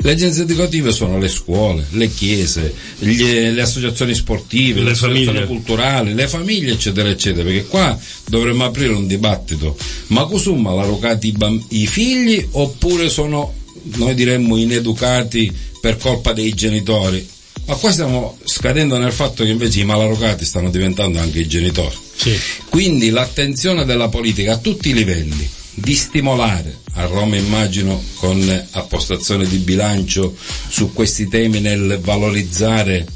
Le 0.00 0.12
agenzie 0.12 0.44
educative 0.44 0.92
sono 0.92 1.18
le 1.18 1.26
scuole, 1.26 1.84
le 1.90 2.08
chiese, 2.08 2.72
gli, 3.00 3.20
le 3.20 3.60
associazioni 3.60 4.14
sportive, 4.14 4.78
le, 4.78 4.84
le 4.84 4.90
associazioni 4.92 5.44
culturali, 5.44 6.14
le 6.14 6.28
famiglie, 6.28 6.72
eccetera, 6.72 7.08
eccetera, 7.08 7.42
perché 7.42 7.66
qua 7.66 7.98
dovremmo 8.26 8.64
aprire 8.64 8.92
un 8.92 9.08
dibattito. 9.08 9.76
Ma 10.08 10.24
cos'umma 10.26 10.72
larocati 10.72 11.26
i, 11.26 11.32
bamb- 11.32 11.64
i 11.70 11.88
figli 11.88 12.46
oppure 12.52 13.08
sono, 13.08 13.52
noi 13.96 14.14
diremmo, 14.14 14.56
ineducati 14.56 15.52
per 15.80 15.96
colpa 15.96 16.32
dei 16.32 16.52
genitori? 16.54 17.26
Ma 17.66 17.74
qua 17.74 17.92
stiamo 17.92 18.38
scadendo 18.44 18.96
nel 18.96 19.12
fatto 19.12 19.44
che 19.44 19.50
invece 19.50 19.80
i 19.80 19.84
malarocati 19.84 20.44
stanno 20.44 20.70
diventando 20.70 21.18
anche 21.18 21.40
i 21.40 21.46
genitori. 21.46 21.94
Sì. 22.16 22.36
Quindi 22.68 23.10
l'attenzione 23.10 23.84
della 23.84 24.08
politica 24.08 24.54
a 24.54 24.58
tutti 24.58 24.88
i 24.88 24.94
livelli 24.94 25.48
di 25.74 25.94
stimolare 25.94 26.78
a 26.94 27.04
Roma 27.04 27.36
immagino 27.36 28.02
con 28.14 28.66
appostazione 28.72 29.46
di 29.46 29.58
bilancio 29.58 30.34
su 30.68 30.92
questi 30.92 31.28
temi 31.28 31.60
nel 31.60 32.00
valorizzare 32.02 33.06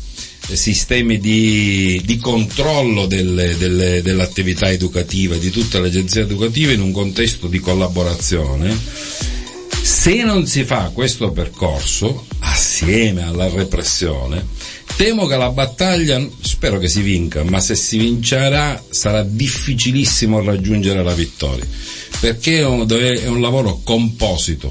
sistemi 0.53 1.19
di, 1.19 2.01
di 2.05 2.17
controllo 2.19 3.07
delle, 3.07 3.57
delle, 3.57 4.03
dell'attività 4.03 4.71
educativa 4.71 5.37
di 5.37 5.51
tutte 5.51 5.81
le 5.81 5.89
agenzie 5.89 6.23
educative 6.23 6.75
in 6.75 6.81
un 6.81 6.93
contesto 6.93 7.47
di 7.47 7.59
collaborazione 7.59 8.77
Se 9.83 10.23
non 10.23 10.47
si 10.47 10.63
fa 10.63 10.91
questo 10.95 11.33
percorso, 11.33 12.27
assieme 12.39 13.25
alla 13.25 13.49
repressione, 13.49 14.47
temo 14.97 15.27
che 15.27 15.37
la 15.37 15.51
battaglia, 15.51 16.25
spero 16.41 16.79
che 16.79 16.89
si 16.89 17.03
vinca, 17.03 17.43
ma 17.43 17.59
se 17.59 17.75
si 17.75 17.99
vincerà 17.99 18.83
sarà 18.89 19.25
difficilissimo 19.25 20.41
raggiungere 20.41 21.03
la 21.03 21.15
vittoria, 21.15 21.67
perché 22.21 22.59
è 22.59 22.65
un, 22.65 22.89
è 22.89 23.27
un 23.27 23.41
lavoro 23.41 23.81
composito. 23.83 24.71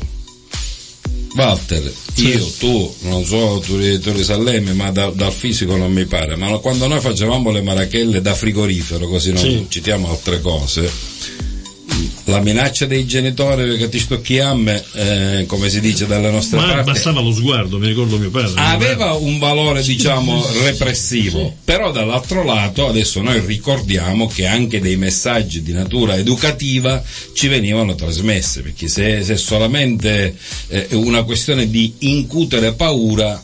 Walter, 1.34 1.92
io, 2.16 2.52
tu, 2.58 2.94
non 3.02 3.24
so, 3.26 3.62
tu, 3.66 3.78
tu 4.00 4.12
Risalemme, 4.12 4.74
ma 4.74 4.92
da, 4.92 5.10
dal 5.10 5.32
fisico 5.32 5.76
non 5.76 5.92
mi 5.92 6.06
pare, 6.06 6.36
ma 6.36 6.58
quando 6.58 6.88
noi 6.88 7.00
facevamo 7.00 7.52
le 7.52 7.62
marachelle 7.62 8.22
da 8.22 8.34
frigorifero, 8.34 9.08
così 9.08 9.32
non 9.32 9.42
sì. 9.42 9.66
citiamo 9.70 10.10
altre 10.10 10.42
cose, 10.42 10.92
la 12.26 12.40
minaccia 12.40 12.86
dei 12.86 13.06
genitori 13.06 13.78
che 13.78 13.90
ti 13.90 14.00
stocchiamo, 14.00 14.72
eh, 14.94 15.46
come 15.48 15.70
si 15.70 15.80
dice 15.80 16.08
dalle 16.08 16.32
nostre 16.32 16.58
Ma 16.58 16.68
parti. 16.68 16.92
bastava 16.92 17.22
lo 17.22 17.32
sguardo, 17.32 17.78
mi 17.78 17.88
ricordo 17.88 18.18
mio 18.18 18.30
padre. 18.30 18.54
Aveva 18.62 19.14
un 19.14 19.38
valore, 19.40 19.82
diciamo, 19.84 20.46
repressivo, 20.64 21.56
però 21.64 21.92
dall'altro 21.92 22.44
lato 22.44 22.88
adesso 22.88 23.22
noi 23.22 23.40
ricordiamo 23.46 24.28
che 24.28 24.46
anche 24.46 24.80
dei 24.80 24.96
messaggi 24.98 25.62
di 25.62 25.74
natura 25.74 26.16
educativa 26.18 27.04
ci 27.34 27.48
venivano 27.48 27.96
trasmessi, 27.96 28.62
perché 28.62 28.88
se, 28.88 29.24
se 29.24 29.34
è 29.34 29.38
solamente 29.38 30.36
eh, 30.68 30.88
una 30.92 31.24
questione 31.24 31.70
di 31.70 31.94
incutere 32.00 32.74
paura, 32.74 33.42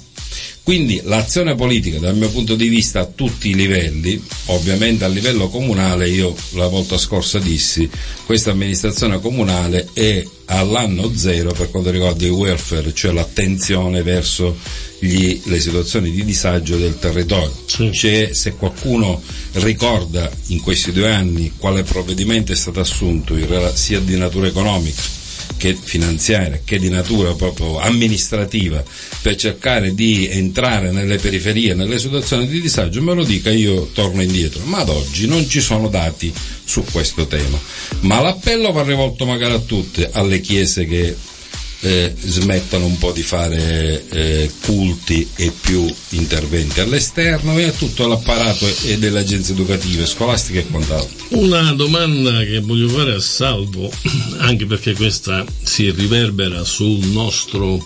quindi 0.68 1.00
l'azione 1.06 1.56
politica 1.56 1.98
dal 1.98 2.18
mio 2.18 2.30
punto 2.30 2.56
di 2.56 2.68
vista 2.68 3.00
a 3.00 3.06
tutti 3.06 3.52
i 3.52 3.56
livelli, 3.56 4.22
ovviamente 4.48 5.06
a 5.06 5.08
livello 5.08 5.48
comunale, 5.48 6.10
io 6.10 6.36
la 6.56 6.68
volta 6.68 6.98
scorsa 6.98 7.40
dissi, 7.40 7.90
questa 8.26 8.52
amministrazione 8.52 9.22
comunale 9.22 9.88
è 9.94 10.22
all'anno 10.48 11.16
zero 11.16 11.54
per 11.54 11.72
quanto 11.72 11.90
riguarda 11.90 12.26
il 12.26 12.32
welfare, 12.32 12.94
cioè 12.94 13.14
l'attenzione 13.14 14.04
verso 14.04 14.58
gli, 15.00 15.40
le 15.46 15.62
situazioni 15.62 16.12
di 16.12 16.26
disagio 16.26 16.76
del 16.76 17.00
territorio. 17.00 17.54
Sì. 17.66 17.90
Cioè, 17.94 18.32
se 18.34 18.56
qualcuno 18.56 19.22
ricorda 19.54 20.30
in 20.48 20.60
questi 20.60 20.92
due 20.92 21.10
anni 21.10 21.54
quale 21.56 21.84
provvedimento 21.84 22.52
è 22.52 22.56
stato 22.56 22.82
assunto 22.82 23.38
sia 23.74 24.02
di 24.02 24.18
natura 24.18 24.48
economica 24.48 25.17
che 25.58 25.76
finanziaria, 25.80 26.62
che 26.64 26.80
di 26.80 26.90
natura 26.90 27.34
proprio 27.34 27.80
amministrativa, 27.80 28.84
per 29.22 29.36
cercare 29.36 29.94
di 29.94 30.28
entrare 30.30 30.92
nelle 30.92 31.18
periferie, 31.18 31.74
nelle 31.74 32.00
situazioni 32.00 32.48
di 32.48 32.62
disagio, 32.62 33.02
me 33.02 33.14
lo 33.14 33.24
dica 33.24 33.50
io 33.50 33.90
torno 33.94 34.22
indietro. 34.22 34.62
Ma 34.64 34.80
ad 34.80 34.90
oggi 34.90 35.28
non 35.28 35.48
ci 35.50 35.60
sono 35.60 35.88
dati 35.90 36.32
su 36.64 36.84
questo 36.92 37.28
tema. 37.28 37.60
Ma 38.02 38.22
l'appello 38.22 38.72
va 38.72 38.84
rivolto 38.84 39.26
magari 39.26 39.54
a 39.54 39.60
tutte, 39.60 40.10
alle 40.12 40.40
chiese 40.42 40.86
che 40.86 41.16
eh, 41.82 42.14
smettano 42.18 42.86
un 42.86 42.98
po' 42.98 43.12
di 43.12 43.22
fare 43.22 44.04
eh, 44.10 44.50
culti 44.62 45.30
e 45.36 45.52
più 45.60 45.92
interventi 46.10 46.80
all'esterno 46.80 47.58
e 47.58 47.66
a 47.66 47.72
tutto 47.72 48.08
l'apparato 48.08 48.66
e 48.86 48.98
delle 48.98 49.20
agenzie 49.20 49.54
educative, 49.54 50.06
scolastiche 50.06 50.60
e 50.60 50.68
quant'altro. 50.68 51.38
Una 51.38 51.74
domanda 51.74 52.44
che 52.44 52.60
voglio 52.60 52.90
fare 52.90 53.14
a 53.14 53.20
Salvo, 53.20 53.92
anche 54.40 54.66
perché 54.66 54.94
questa 54.94 55.46
si 55.62 55.92
riverbera 55.92 56.64
sul 56.64 57.06
nostro 57.08 57.86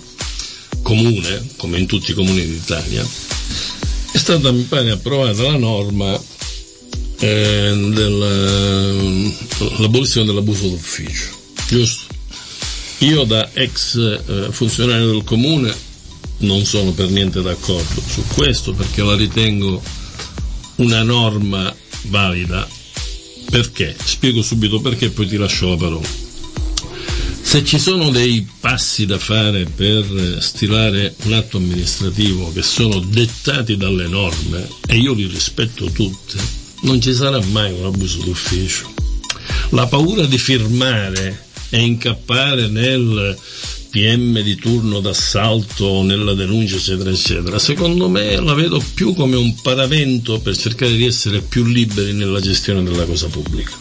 comune, 0.81 1.49
come 1.57 1.79
in 1.79 1.85
tutti 1.85 2.11
i 2.11 2.13
comuni 2.13 2.45
d'Italia, 2.45 3.05
è 4.13 4.17
stata 4.17 4.51
mi 4.51 4.63
pare 4.63 4.91
approvata 4.91 5.43
la 5.43 5.57
norma 5.57 6.19
eh, 7.19 7.89
dell'abolizione 7.93 10.27
dell'abuso 10.27 10.67
d'ufficio, 10.67 11.29
giusto? 11.67 12.10
Io 13.01 13.23
da 13.23 13.49
ex 13.53 13.95
eh, 13.97 14.51
funzionario 14.51 15.11
del 15.11 15.23
comune 15.23 15.73
non 16.39 16.65
sono 16.65 16.91
per 16.91 17.09
niente 17.09 17.41
d'accordo 17.41 17.99
su 18.05 18.23
questo 18.35 18.73
perché 18.73 19.01
la 19.01 19.15
ritengo 19.15 19.81
una 20.75 21.01
norma 21.01 21.75
valida. 22.03 22.67
Perché? 23.49 23.95
Spiego 24.03 24.43
subito 24.43 24.81
perché 24.81 25.05
e 25.05 25.09
poi 25.09 25.27
ti 25.27 25.37
lascio 25.37 25.69
la 25.69 25.77
parola. 25.77 26.07
Se 27.41 27.65
ci 27.65 27.79
sono 27.79 28.11
dei 28.11 28.47
passi 28.59 29.07
da 29.07 29.17
fare 29.17 29.65
per 29.65 30.37
stilare 30.39 31.15
un 31.23 31.33
atto 31.33 31.57
amministrativo 31.57 32.53
che 32.53 32.61
sono 32.61 32.99
dettati 32.99 33.77
dalle 33.77 34.07
norme 34.07 34.67
e 34.85 34.97
io 34.97 35.13
li 35.13 35.25
rispetto 35.25 35.85
tutte, 35.85 36.37
non 36.81 37.01
ci 37.01 37.15
sarà 37.15 37.41
mai 37.47 37.73
un 37.73 37.85
abuso 37.85 38.21
d'ufficio. 38.21 38.93
La 39.69 39.87
paura 39.87 40.27
di 40.27 40.37
firmare 40.37 41.49
e 41.71 41.79
incappare 41.79 42.67
nel 42.67 43.35
PM 43.89 44.39
di 44.41 44.55
turno 44.55 44.99
d'assalto, 44.99 46.03
nella 46.03 46.33
denuncia, 46.33 46.75
eccetera, 46.75 47.09
eccetera. 47.09 47.59
Secondo 47.59 48.07
me 48.07 48.39
la 48.39 48.53
vedo 48.53 48.81
più 48.93 49.13
come 49.13 49.35
un 49.35 49.55
paravento 49.61 50.39
per 50.39 50.55
cercare 50.55 50.95
di 50.95 51.05
essere 51.05 51.41
più 51.41 51.65
liberi 51.65 52.13
nella 52.13 52.39
gestione 52.39 52.83
della 52.83 53.05
cosa 53.05 53.27
pubblica. 53.27 53.71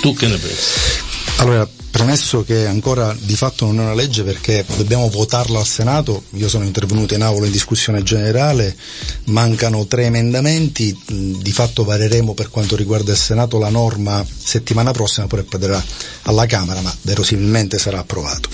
Tu 0.00 0.14
che 0.14 0.26
ne 0.26 0.36
pensi? 0.36 1.02
Allora, 1.36 1.68
Premesso 2.04 2.44
che 2.44 2.66
ancora 2.66 3.16
di 3.18 3.34
fatto 3.34 3.64
non 3.64 3.80
è 3.80 3.82
una 3.84 3.94
legge 3.94 4.24
perché 4.24 4.62
dobbiamo 4.76 5.08
votarla 5.08 5.58
al 5.58 5.66
Senato, 5.66 6.24
io 6.32 6.50
sono 6.50 6.64
intervenuto 6.64 7.14
in 7.14 7.22
aula 7.22 7.46
in 7.46 7.50
discussione 7.50 8.02
generale, 8.02 8.76
mancano 9.24 9.86
tre 9.86 10.04
emendamenti, 10.04 10.94
di 11.06 11.50
fatto 11.50 11.82
vareremo 11.82 12.34
per 12.34 12.50
quanto 12.50 12.76
riguarda 12.76 13.12
il 13.12 13.16
Senato 13.16 13.58
la 13.58 13.70
norma 13.70 14.22
settimana 14.22 14.90
prossima, 14.90 15.26
poi 15.26 15.40
approderà 15.40 15.82
alla 16.24 16.44
Camera, 16.44 16.82
ma 16.82 16.94
verosimilmente 17.00 17.78
sarà 17.78 18.00
approvato. 18.00 18.50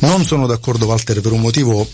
Non 0.00 0.26
sono 0.26 0.46
d'accordo 0.46 0.84
Walter 0.84 1.22
per 1.22 1.32
un 1.32 1.40
motivo 1.40 1.88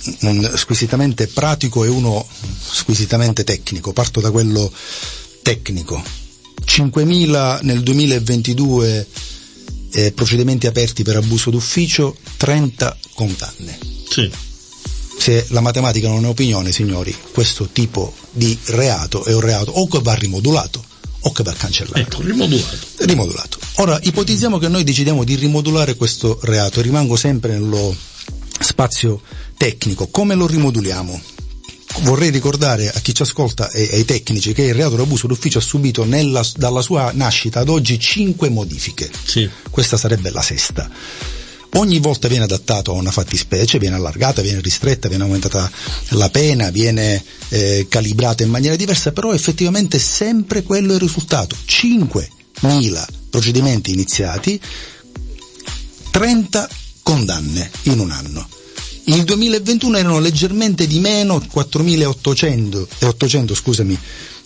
squisitamente 0.57 1.29
pratico 1.29 1.85
e 1.85 1.89
uno 1.89 2.27
squisitamente 2.61 3.45
tecnico, 3.45 3.93
parto 3.93 4.21
da 4.21 4.33
quello 4.33 4.69
tecnico. 5.43 6.03
5.000 6.67 7.61
nel 7.63 7.85
2022 7.85 9.07
eh, 9.93 10.13
procedimenti 10.13 10.67
aperti 10.67 11.03
per 11.03 11.17
abuso 11.17 11.51
d'ufficio, 11.51 12.17
30 12.37 12.97
condanne. 13.15 13.79
Sì. 14.09 14.31
Se 15.19 15.47
la 15.49 15.61
matematica 15.61 16.09
non 16.09 16.25
è 16.25 16.29
opinione, 16.29 16.73
signori, 16.73 17.15
questo 17.33 17.69
tipo 17.73 18.15
di 18.31 18.57
reato 18.67 19.25
è 19.25 19.35
un 19.35 19.41
reato 19.41 19.73
o 19.73 19.89
che 19.89 20.01
va 20.01 20.15
rimodulato 20.15 20.85
o 21.21 21.33
che 21.33 21.43
va 21.43 21.53
cancellato. 21.53 21.99
Ecco, 21.99 22.23
rimodulato. 22.23 22.77
Rimodulato. 22.99 23.59
Ora, 23.77 23.99
ipotizziamo 24.01 24.59
che 24.59 24.69
noi 24.69 24.85
decidiamo 24.85 25.25
di 25.25 25.35
rimodulare 25.35 25.97
questo 25.97 26.39
reato, 26.43 26.81
rimango 26.81 27.17
sempre 27.17 27.59
nello 27.59 27.95
spazio 28.61 29.21
tecnico. 29.57 30.07
Come 30.09 30.35
lo 30.35 30.47
rimoduliamo? 30.47 31.21
Vorrei 32.03 32.31
ricordare 32.31 32.89
a 32.89 33.01
chi 33.01 33.15
ci 33.15 33.23
ascolta 33.23 33.71
e 33.71 33.91
ai 33.93 34.05
tecnici 34.05 34.53
che 34.53 34.63
il 34.63 34.75
reato 34.75 34.97
d'abuso 34.97 35.27
d'ufficio 35.27 35.59
ha 35.59 35.63
subito 35.63 36.05
nella, 36.05 36.47
dalla 36.57 36.83
sua 36.83 37.11
nascita 37.15 37.61
ad 37.61 37.69
oggi 37.69 37.99
cinque 37.99 38.49
modifiche. 38.49 39.11
Sì. 39.25 39.49
Questa 39.71 39.97
sarebbe 39.97 40.31
la 40.31 40.43
sesta. 40.43 40.91
Ogni 41.73 41.99
volta 41.99 42.29
viene 42.29 42.45
adattato 42.45 42.93
a 42.93 42.95
una 42.95 43.11
fattispecie, 43.11 43.79
viene 43.79 43.97
allargata, 43.97 44.41
viene 44.41 44.61
ristretta, 44.61 45.09
viene 45.09 45.25
aumentata 45.25 45.71
la 46.11 46.31
pena, 46.31 46.71
viene 46.71 47.23
eh, 47.51 47.87
calibrata 47.89 48.43
in 48.43 48.49
maniera 48.49 48.75
diversa, 48.75 49.13
però 49.13 49.33
effettivamente 49.35 49.99
sempre 49.99 50.63
quello 50.63 50.93
è 50.93 50.95
il 50.95 51.01
risultato. 51.01 51.55
5.000 51.67 53.07
procedimenti 53.29 53.93
iniziati, 53.93 54.59
30 56.11 56.69
condanne 57.03 57.71
in 57.83 57.99
un 57.99 58.11
anno. 58.11 58.49
Il 59.09 59.25
2021 59.25 59.97
erano 59.97 60.19
leggermente 60.19 60.87
di 60.87 60.99
meno, 60.99 61.39
4.800 61.39 62.87
800, 63.05 63.55
scusami, 63.55 63.99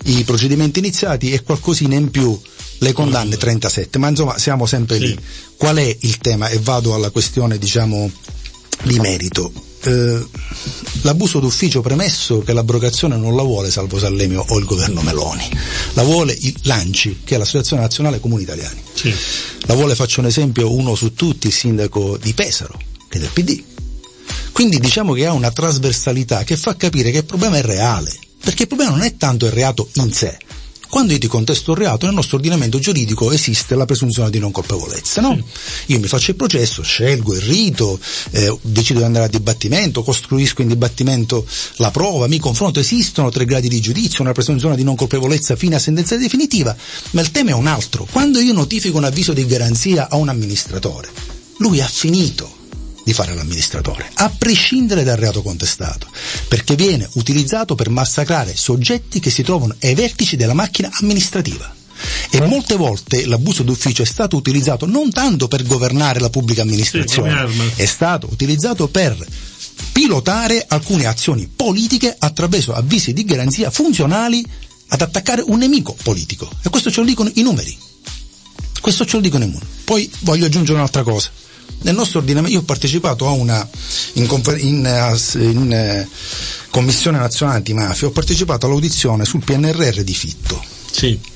i 0.05 0.23
procedimenti 0.23 0.79
iniziati 0.79 1.33
e 1.33 1.43
qualcosina 1.43 1.97
in 1.97 2.13
più 2.13 2.39
le 2.79 2.93
condanne 2.93 3.37
37, 3.37 3.99
ma 3.99 4.09
insomma 4.09 4.39
siamo 4.39 4.67
sempre 4.67 4.99
sì. 4.99 5.07
lì. 5.07 5.19
Qual 5.57 5.77
è 5.77 5.97
il 6.01 6.19
tema? 6.19 6.49
E 6.49 6.61
vado 6.61 6.95
alla 6.95 7.11
questione 7.11 7.59
diciamo 7.59 8.09
di 8.85 9.01
merito. 9.01 9.53
Eh, 9.83 10.25
l'abuso 11.03 11.41
d'ufficio 11.41 11.81
premesso 11.81 12.39
che 12.39 12.53
l'abrogazione 12.53 13.17
non 13.17 13.35
la 13.35 13.43
vuole 13.43 13.69
Salvo 13.69 13.99
Sallemio 13.99 14.45
o 14.47 14.59
il 14.61 14.65
governo 14.65 15.03
Meloni, 15.03 15.49
la 15.95 16.05
vuole 16.05 16.37
il 16.39 16.55
Lanci, 16.63 17.23
che 17.25 17.35
è 17.35 17.39
l'Associazione 17.39 17.83
Nazionale 17.83 18.21
Comuni 18.21 18.45
Italiani. 18.45 18.81
Sì. 18.95 19.13
La 19.63 19.75
vuole, 19.75 19.97
faccio 19.97 20.21
un 20.21 20.27
esempio, 20.27 20.73
uno 20.73 20.95
su 20.95 21.15
tutti, 21.15 21.49
il 21.49 21.53
sindaco 21.53 22.17
di 22.17 22.33
Pesaro, 22.33 22.79
che 23.09 23.19
è 23.19 23.21
del 23.21 23.31
PD 23.33 23.71
quindi 24.53 24.79
diciamo 24.79 25.13
che 25.15 25.27
ha 25.27 25.33
una 25.33 25.51
trasversalità 25.51 26.45
che 26.45 26.57
fa 26.57 26.77
capire 26.77 27.11
che 27.11 27.19
il 27.19 27.25
problema 27.25 27.57
è 27.57 27.63
reale, 27.63 28.13
perché 28.43 28.63
il 28.63 28.69
problema 28.69 28.93
non 28.93 29.03
è 29.03 29.17
tanto 29.17 29.47
il 29.47 29.53
reato 29.53 29.89
in 29.95 30.13
sé. 30.13 30.39
Quando 30.93 31.15
io 31.15 31.19
ti 31.19 31.27
contesto 31.27 31.71
un 31.71 31.79
reato, 31.79 32.05
nel 32.05 32.15
nostro 32.15 32.37
ordinamento 32.37 32.79
giuridico 32.79 33.33
esiste 33.33 33.75
la 33.75 33.87
presunzione 33.87 34.29
di 34.29 34.39
non 34.39 34.51
colpevolezza, 34.51 35.23
no? 35.23 35.43
Io 35.87 35.99
mi 35.99 36.07
faccio 36.07 36.33
il 36.33 36.37
processo, 36.37 36.83
scelgo 36.83 37.33
il 37.35 37.41
rito, 37.41 37.99
eh, 38.33 38.55
decido 38.61 38.99
di 38.99 39.07
andare 39.07 39.25
a 39.25 39.29
dibattimento, 39.29 40.03
costruisco 40.03 40.61
in 40.61 40.69
dibattimento 40.69 41.47
la 41.77 41.91
prova, 41.91 42.27
mi 42.27 42.39
confronto, 42.39 42.79
esistono 42.79 43.31
tre 43.31 43.47
gradi 43.47 43.71
di 43.71 43.81
giudizio, 43.81 44.23
una 44.23 44.33
presunzione 44.33 44.77
di 44.77 44.85
non 44.85 44.95
colpevolezza 44.95 45.57
fino 45.57 45.77
a 45.77 45.79
sentenza 45.79 46.19
definitiva, 46.19 46.77
ma 47.13 47.23
il 47.23 47.31
tema 47.31 47.53
è 47.53 47.55
un 47.55 47.69
altro. 47.69 48.07
Quando 48.13 48.39
io 48.39 48.53
notifico 48.53 48.99
un 48.99 49.05
avviso 49.05 49.33
di 49.33 49.47
garanzia 49.47 50.11
a 50.11 50.17
un 50.17 50.29
amministratore, 50.29 51.09
lui 51.57 51.81
ha 51.81 51.89
finito 51.89 52.61
di 53.05 53.13
fare 53.13 53.35
l'amministratore, 53.35 54.11
a 54.15 54.31
prescindere 54.31 55.03
dal 55.05 55.17
reato 55.17 55.43
contestato, 55.43 56.07
perché 56.49 56.77
viene 56.77 57.09
utilizzato 57.15 57.75
per 57.75 57.91
massacrare 57.91 58.57
soggetti 58.57 59.21
che 59.21 59.31
si 59.31 59.43
trovano 59.43 59.75
ai 59.81 59.95
vertici 59.95 60.37
della 60.37 60.55
macchina 60.55 60.91
amministrativa. 61.01 61.75
E 62.31 62.41
molte 62.47 62.75
volte 62.75 63.27
l'abuso 63.27 63.63
d'ufficio 63.63 64.03
è 64.03 64.07
stato 64.07 64.37
utilizzato 64.37 64.87
non 64.87 65.11
tanto 65.11 65.47
per 65.47 65.65
governare 65.65 66.19
la 66.19 66.31
pubblica 66.31 66.63
amministrazione, 66.63 67.49
è 67.77 67.87
stato 67.87 68.29
utilizzato 68.31 68.89
per 68.89 69.17
pilotare 69.93 70.65
alcune 70.67 71.07
azioni 71.07 71.49
politiche 71.55 72.15
attraverso 72.19 72.73
avvisi 72.73 73.13
di 73.13 73.25
garanzia 73.25 73.71
funzionali 73.71 74.45
ad 74.89 75.01
attaccare 75.01 75.43
un 75.47 75.59
nemico 75.59 75.97
politico. 76.03 76.51
E 76.63 76.69
questo 76.71 76.91
ce 76.91 77.01
lo 77.01 77.07
dicono 77.07 77.31
i 77.35 77.43
numeri. 77.43 77.77
Questo 78.81 79.07
ce 79.07 79.17
lo 79.17 79.23
dicono 79.23 79.45
i 79.45 79.47
numeri. 79.47 79.67
Poi 79.85 80.11
voglio 80.21 80.47
aggiungere 80.47 80.79
un'altra 80.79 81.03
cosa. 81.03 81.31
Nel 81.83 81.95
nostro 81.95 82.21
ordinamento, 82.21 82.55
io 82.55 82.63
ho 82.63 82.65
partecipato 82.65 83.27
a 83.27 83.31
una, 83.31 83.69
in, 84.15 84.29
in, 84.59 85.27
in 85.35 85.73
eh, 85.73 86.09
Commissione 86.71 87.19
Nazionale 87.19 87.59
Antimafia, 87.59 88.09
ho 88.09 88.13
partecipato 88.13 88.67
all'audizione 88.67 89.25
sul 89.25 89.43
PNRR 89.45 90.01
di 90.03 90.15
Fitto. 90.15 90.63
Sì 90.91 91.31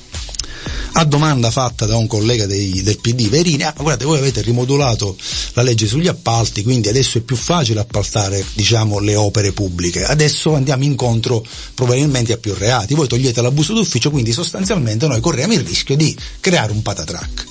a 0.93 1.03
domanda 1.05 1.51
fatta 1.51 1.85
da 1.85 1.95
un 1.95 2.07
collega 2.07 2.45
dei, 2.45 2.81
del 2.81 2.99
PD, 2.99 3.29
Verini, 3.29 3.63
ah, 3.63 3.73
guardate, 3.75 4.05
voi 4.05 4.17
avete 4.17 4.41
rimodulato 4.41 5.15
la 5.53 5.61
legge 5.61 5.85
sugli 5.85 6.07
appalti, 6.07 6.63
quindi 6.63 6.89
adesso 6.89 7.19
è 7.19 7.21
più 7.21 7.35
facile 7.35 7.79
appaltare, 7.79 8.43
diciamo, 8.53 8.99
le 8.99 9.15
opere 9.15 9.51
pubbliche. 9.51 10.03
Adesso 10.03 10.55
andiamo 10.55 10.83
incontro 10.83 11.45
probabilmente 11.75 12.33
a 12.33 12.37
più 12.37 12.53
reati. 12.55 12.95
Voi 12.95 13.07
togliete 13.07 13.41
l'abuso 13.41 13.73
d'ufficio, 13.73 14.09
quindi 14.09 14.31
sostanzialmente 14.31 15.07
noi 15.07 15.19
corriamo 15.19 15.53
il 15.53 15.61
rischio 15.61 15.95
di 15.95 16.15
creare 16.39 16.71
un 16.71 16.81
patatrack. 16.81 17.45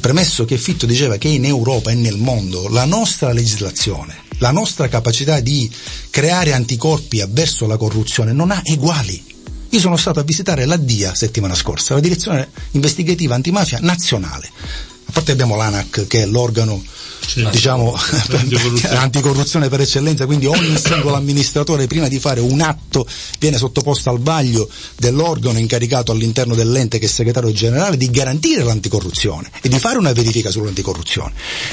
Premesso 0.00 0.44
che 0.44 0.58
Fitto 0.58 0.86
diceva 0.86 1.16
che 1.16 1.28
in 1.28 1.44
Europa 1.44 1.90
e 1.90 1.94
nel 1.94 2.16
mondo 2.16 2.68
la 2.68 2.84
nostra 2.84 3.32
legislazione, 3.32 4.16
la 4.38 4.50
nostra 4.50 4.88
capacità 4.88 5.40
di 5.40 5.70
creare 6.08 6.52
anticorpi 6.54 7.20
avverso 7.20 7.66
la 7.66 7.76
corruzione 7.76 8.32
non 8.32 8.50
ha 8.50 8.60
eguali 8.64 9.29
io 9.70 9.78
sono 9.78 9.96
stato 9.96 10.20
a 10.20 10.24
visitare 10.24 10.64
la 10.64 10.76
DIA 10.76 11.14
settimana 11.14 11.54
scorsa, 11.54 11.94
la 11.94 12.00
Direzione 12.00 12.48
Investigativa 12.72 13.34
Antimafia 13.34 13.78
Nazionale. 13.80 14.50
A 15.10 15.12
parte 15.12 15.32
abbiamo 15.32 15.56
l'ANAC 15.56 16.06
che 16.06 16.22
è 16.22 16.26
l'organo 16.26 16.80
sì, 17.26 17.44
diciamo, 17.50 17.92
anticorruzione. 17.94 18.94
anticorruzione 18.96 19.68
per 19.68 19.80
eccellenza, 19.80 20.24
quindi 20.24 20.46
ogni 20.46 20.76
singolo 20.78 21.16
amministratore 21.16 21.88
prima 21.88 22.06
di 22.06 22.20
fare 22.20 22.38
un 22.38 22.60
atto 22.60 23.04
viene 23.40 23.58
sottoposto 23.58 24.08
al 24.08 24.20
vaglio 24.20 24.70
dell'organo 24.96 25.58
incaricato 25.58 26.12
all'interno 26.12 26.54
dell'ente 26.54 27.00
che 27.00 27.06
è 27.06 27.08
segretario 27.08 27.50
generale 27.50 27.96
di 27.96 28.08
garantire 28.08 28.62
l'anticorruzione 28.62 29.50
e 29.60 29.68
di 29.68 29.80
fare 29.80 29.98
una 29.98 30.12
verifica 30.12 30.48
sull'anticorruzione. 30.48 31.32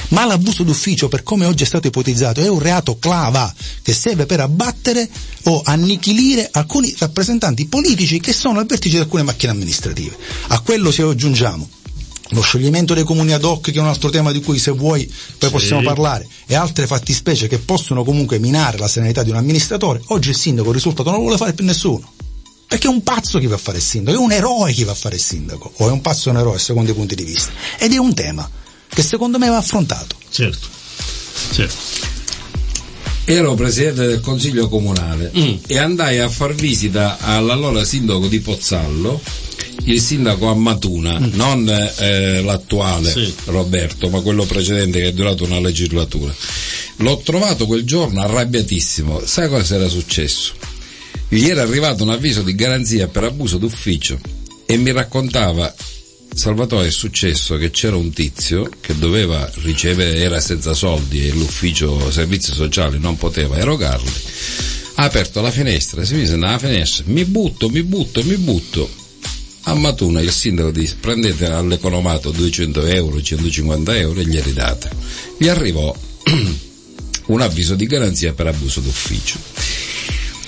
Ma 0.10 0.25
l'abuso 0.25 0.63
d'ufficio, 0.63 1.08
per 1.08 1.22
come 1.22 1.46
oggi 1.46 1.62
è 1.62 1.67
stato 1.67 1.86
ipotizzato, 1.86 2.41
è 2.41 2.48
un 2.48 2.60
reato 2.60 2.98
clava 2.98 3.53
che 3.84 3.94
serve 3.94 4.25
per 4.25 4.39
abbattere 4.39 5.08
o 5.44 5.62
annichilire 5.63 6.50
alcuni 6.51 6.91
rappresentanti 6.98 7.67
politici 7.67 8.20
che 8.20 8.34
sono 8.34 8.58
al 8.58 8.65
vertice 8.65 8.96
di 8.96 9.01
alcune 9.03 9.22
macchine 9.22 9.51
amministrative. 9.51 10.17
A 10.48 10.60
quello 10.62 10.91
se 10.91 11.03
aggiungiamo 11.03 11.70
lo 12.29 12.41
scioglimento 12.41 12.93
dei 12.93 13.03
comuni 13.03 13.31
ad 13.31 13.43
hoc 13.43 13.72
che 13.72 13.77
è 13.77 13.81
un 13.81 13.88
altro 13.88 14.10
tema 14.10 14.31
di 14.31 14.41
cui 14.41 14.60
se 14.60 14.72
vuoi 14.72 15.12
poi 15.38 15.50
possiamo 15.50 15.81
sì. 15.81 15.88
parlare 15.88 16.27
e 16.46 16.55
altre 16.55 16.88
fattispecie 16.88 17.48
che 17.48 17.60
possono 17.60 18.03
comunque 18.03 18.39
minare 18.39 18.77
la 18.77 18.88
serenità 18.88 19.24
di 19.24 19.29
un 19.29 19.38
amministratore 19.38 20.01
oggi 20.07 20.29
il 20.29 20.36
sindaco 20.36 20.69
il 20.69 20.75
risultato 20.75 21.10
non 21.10 21.19
lo 21.19 21.25
vuole 21.25 21.38
fare 21.38 21.53
più 21.53 21.65
nessuno. 21.65 22.13
Perché 22.67 22.88
è 22.88 22.89
un 22.89 23.01
pazzo 23.01 23.39
chi 23.39 23.48
va 23.48 23.55
a 23.55 23.60
fare 23.60 23.77
il 23.77 23.84
sindaco 23.84 24.17
è 24.17 24.19
un 24.19 24.31
eroe 24.31 24.74
chi 24.74 24.84
va 24.84 24.91
a 24.91 24.96
fare 24.96 25.15
il 25.15 25.22
sindaco 25.22 25.72
o 25.77 25.88
è 25.88 25.91
un 25.91 26.01
pazzo 26.01 26.29
o 26.29 26.31
un 26.34 26.39
eroe 26.39 26.60
secondo 26.60 26.91
i 26.91 26.93
punti 26.93 27.15
di 27.15 27.24
vista. 27.24 27.51
Ed 27.77 27.93
è 27.93 27.98
un 27.98 28.13
tema 28.13 28.50
che 28.89 29.01
secondo 29.03 29.38
me 29.38 29.48
va 29.48 29.57
affrontato. 29.57 30.15
Certo. 30.29 30.67
Certo. 31.53 31.75
Ero 33.24 33.55
presidente 33.55 34.07
del 34.07 34.22
consiglio 34.22 34.69
comunale 34.69 35.31
mm. 35.38 35.55
e 35.67 35.77
andai 35.77 36.19
a 36.19 36.29
far 36.29 36.53
visita 36.55 37.17
all'allora 37.19 37.84
sindaco 37.84 38.27
di 38.27 38.40
Pozzallo 38.40 39.22
il 39.87 40.01
sindaco 40.01 40.50
a 40.50 40.53
Matuna, 40.53 41.19
mm. 41.19 41.33
non 41.33 41.67
eh, 41.69 42.41
l'attuale 42.41 43.11
sì. 43.11 43.33
Roberto, 43.45 44.09
ma 44.09 44.21
quello 44.21 44.45
precedente 44.45 45.00
che 45.00 45.07
è 45.07 45.13
durato 45.13 45.45
una 45.45 45.59
legislatura. 45.59 46.33
L'ho 46.97 47.17
trovato 47.23 47.65
quel 47.65 47.83
giorno 47.83 48.21
arrabbiatissimo. 48.21 49.21
Sai 49.25 49.47
cosa 49.47 49.75
era 49.75 49.87
successo? 49.87 50.53
Gli 51.29 51.47
era 51.47 51.61
arrivato 51.61 52.03
un 52.03 52.09
avviso 52.09 52.41
di 52.41 52.55
garanzia 52.55 53.07
per 53.07 53.23
abuso 53.23 53.57
d'ufficio 53.57 54.19
e 54.65 54.77
mi 54.77 54.91
raccontava 54.91 55.73
Salvatore 56.33 56.87
è 56.87 56.91
successo 56.91 57.57
che 57.57 57.71
c'era 57.71 57.95
un 57.95 58.11
tizio 58.11 58.69
che 58.79 58.95
doveva 58.97 59.50
ricevere, 59.63 60.17
era 60.17 60.39
senza 60.39 60.73
soldi 60.73 61.27
e 61.27 61.31
l'ufficio 61.31 62.11
servizi 62.11 62.53
sociali 62.53 63.00
non 63.00 63.17
poteva 63.17 63.57
erogarli. 63.57 64.11
Ha 64.95 65.03
aperto 65.03 65.41
la 65.41 65.50
finestra, 65.50 66.03
si 66.03 66.15
mise 66.15 66.35
nella 66.35 66.59
finestra, 66.59 67.05
mi 67.07 67.25
butto, 67.25 67.69
mi 67.69 67.81
butto, 67.83 68.23
mi 68.23 68.35
butto 68.35 69.05
a 69.68 69.75
Matuna 69.75 70.22
il 70.22 70.32
sindaco 70.32 70.72
disse 70.72 70.96
prendete 71.00 71.46
all'economato 71.46 72.32
200 72.32 72.86
euro, 72.86 73.22
150 73.22 73.98
euro 73.98 74.20
e 74.22 74.25
glieli 74.25 74.53
date. 74.53 74.90
Gli 75.38 75.50
arrivò 75.50 75.94
un 77.27 77.42
avviso 77.42 77.75
di 77.75 77.86
garanzia 77.86 78.34
per 78.34 78.48
abuso 78.48 78.80
d'ufficio. 78.80 79.38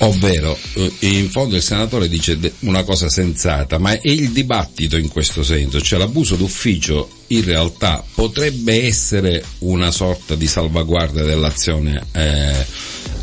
Ovvero, 0.02 0.58
eh, 0.76 0.94
in 1.00 1.30
fondo 1.30 1.58
il 1.58 1.62
senatore 1.62 2.08
dice 2.08 2.40
una 2.60 2.84
cosa 2.84 3.10
sensata, 3.10 3.78
ma 3.78 3.92
è 3.92 4.08
il 4.08 4.32
dibattito 4.32 4.96
in 4.96 5.10
questo 5.10 5.44
senso, 5.44 5.82
cioè 5.82 6.00
l'abuso 6.00 6.38
d'ufficio 6.38 7.10
in 7.28 7.44
realtà 7.44 8.02
potrebbe 8.14 8.86
essere 8.86 9.44
una 9.60 9.92
sorta 9.92 10.36
di 10.36 10.48
salvaguardia 10.48 11.24
dell'azione 11.24 12.06
eh, 12.14 12.66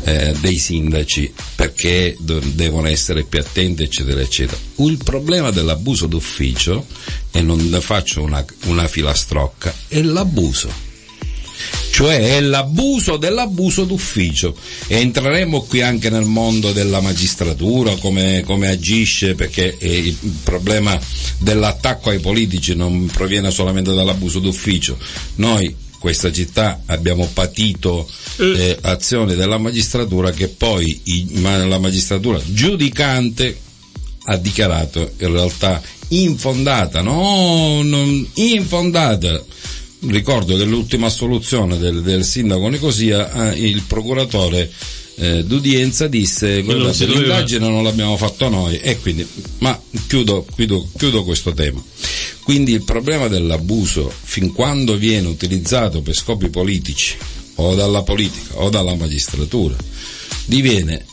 eh, 0.07 0.33
dei 0.39 0.57
sindaci 0.57 1.33
perché 1.55 2.15
devono 2.19 2.87
essere 2.87 3.23
più 3.23 3.39
attenti 3.39 3.83
eccetera 3.83 4.21
eccetera. 4.21 4.57
Il 4.77 4.97
problema 5.03 5.51
dell'abuso 5.51 6.07
d'ufficio, 6.07 6.85
e 7.31 7.41
non 7.41 7.77
faccio 7.81 8.21
una, 8.21 8.43
una 8.65 8.87
filastrocca, 8.87 9.73
è 9.89 10.01
l'abuso 10.01 10.85
cioè 11.89 12.35
è 12.35 12.41
l'abuso 12.41 13.17
dell'abuso 13.17 13.83
d'ufficio 13.83 14.55
e 14.85 14.97
entreremo 14.97 15.63
qui 15.63 15.81
anche 15.81 16.11
nel 16.11 16.25
mondo 16.25 16.71
della 16.71 17.01
magistratura, 17.01 17.95
come, 17.95 18.43
come 18.45 18.67
agisce, 18.67 19.33
perché 19.33 19.75
il 19.79 20.15
problema 20.43 20.99
dell'attacco 21.39 22.11
ai 22.11 22.19
politici 22.19 22.75
non 22.75 23.07
proviene 23.07 23.49
solamente 23.49 23.95
dall'abuso 23.95 24.37
d'ufficio. 24.37 24.95
Noi 25.37 25.75
questa 25.99 26.31
città 26.31 26.81
abbiamo 26.85 27.29
patito 27.33 28.07
eh, 28.37 28.45
eh 28.45 28.77
azioni 28.81 29.35
della 29.35 29.57
magistratura 29.57 30.31
che 30.31 30.47
poi 30.47 30.99
i, 31.03 31.27
ma 31.39 31.63
la 31.65 31.79
magistratura 31.79 32.39
giudicante 32.45 33.65
ha 34.29 34.37
dichiarato 34.37 35.13
in 35.19 35.31
realtà 35.31 35.81
infondata, 36.09 37.01
no, 37.01 37.81
non, 37.83 38.27
infondata. 38.35 39.43
Ricordo 39.99 40.55
che 40.55 40.63
l'ultima 40.63 41.07
assoluzione 41.07 41.77
del, 41.77 42.01
del 42.01 42.23
sindaco 42.23 42.67
Nicosia, 42.67 43.51
eh, 43.51 43.67
il 43.67 43.81
procuratore 43.87 44.71
eh, 45.15 45.43
d'udienza 45.43 46.07
disse 46.07 46.61
che 46.61 46.75
l'indagine 46.75 47.67
non 47.67 47.83
l'abbiamo 47.83 48.15
fatto 48.17 48.49
noi 48.49 48.77
e 48.77 48.99
quindi, 48.99 49.27
ma 49.59 49.79
chiudo, 50.07 50.45
chiudo, 50.55 50.87
chiudo 50.95 51.23
questo 51.23 51.53
tema. 51.53 51.81
Quindi 52.47 52.71
il 52.71 52.85
problema 52.85 53.27
dell'abuso, 53.27 54.09
fin 54.09 54.53
quando 54.53 54.95
viene 54.95 55.27
utilizzato 55.27 56.01
per 56.01 56.15
scopi 56.15 56.47
politici, 56.47 57.17
o 57.55 57.75
dalla 57.75 58.03
politica 58.03 58.61
o 58.61 58.69
dalla 58.69 58.95
magistratura, 58.95 59.75
diviene 60.45 61.03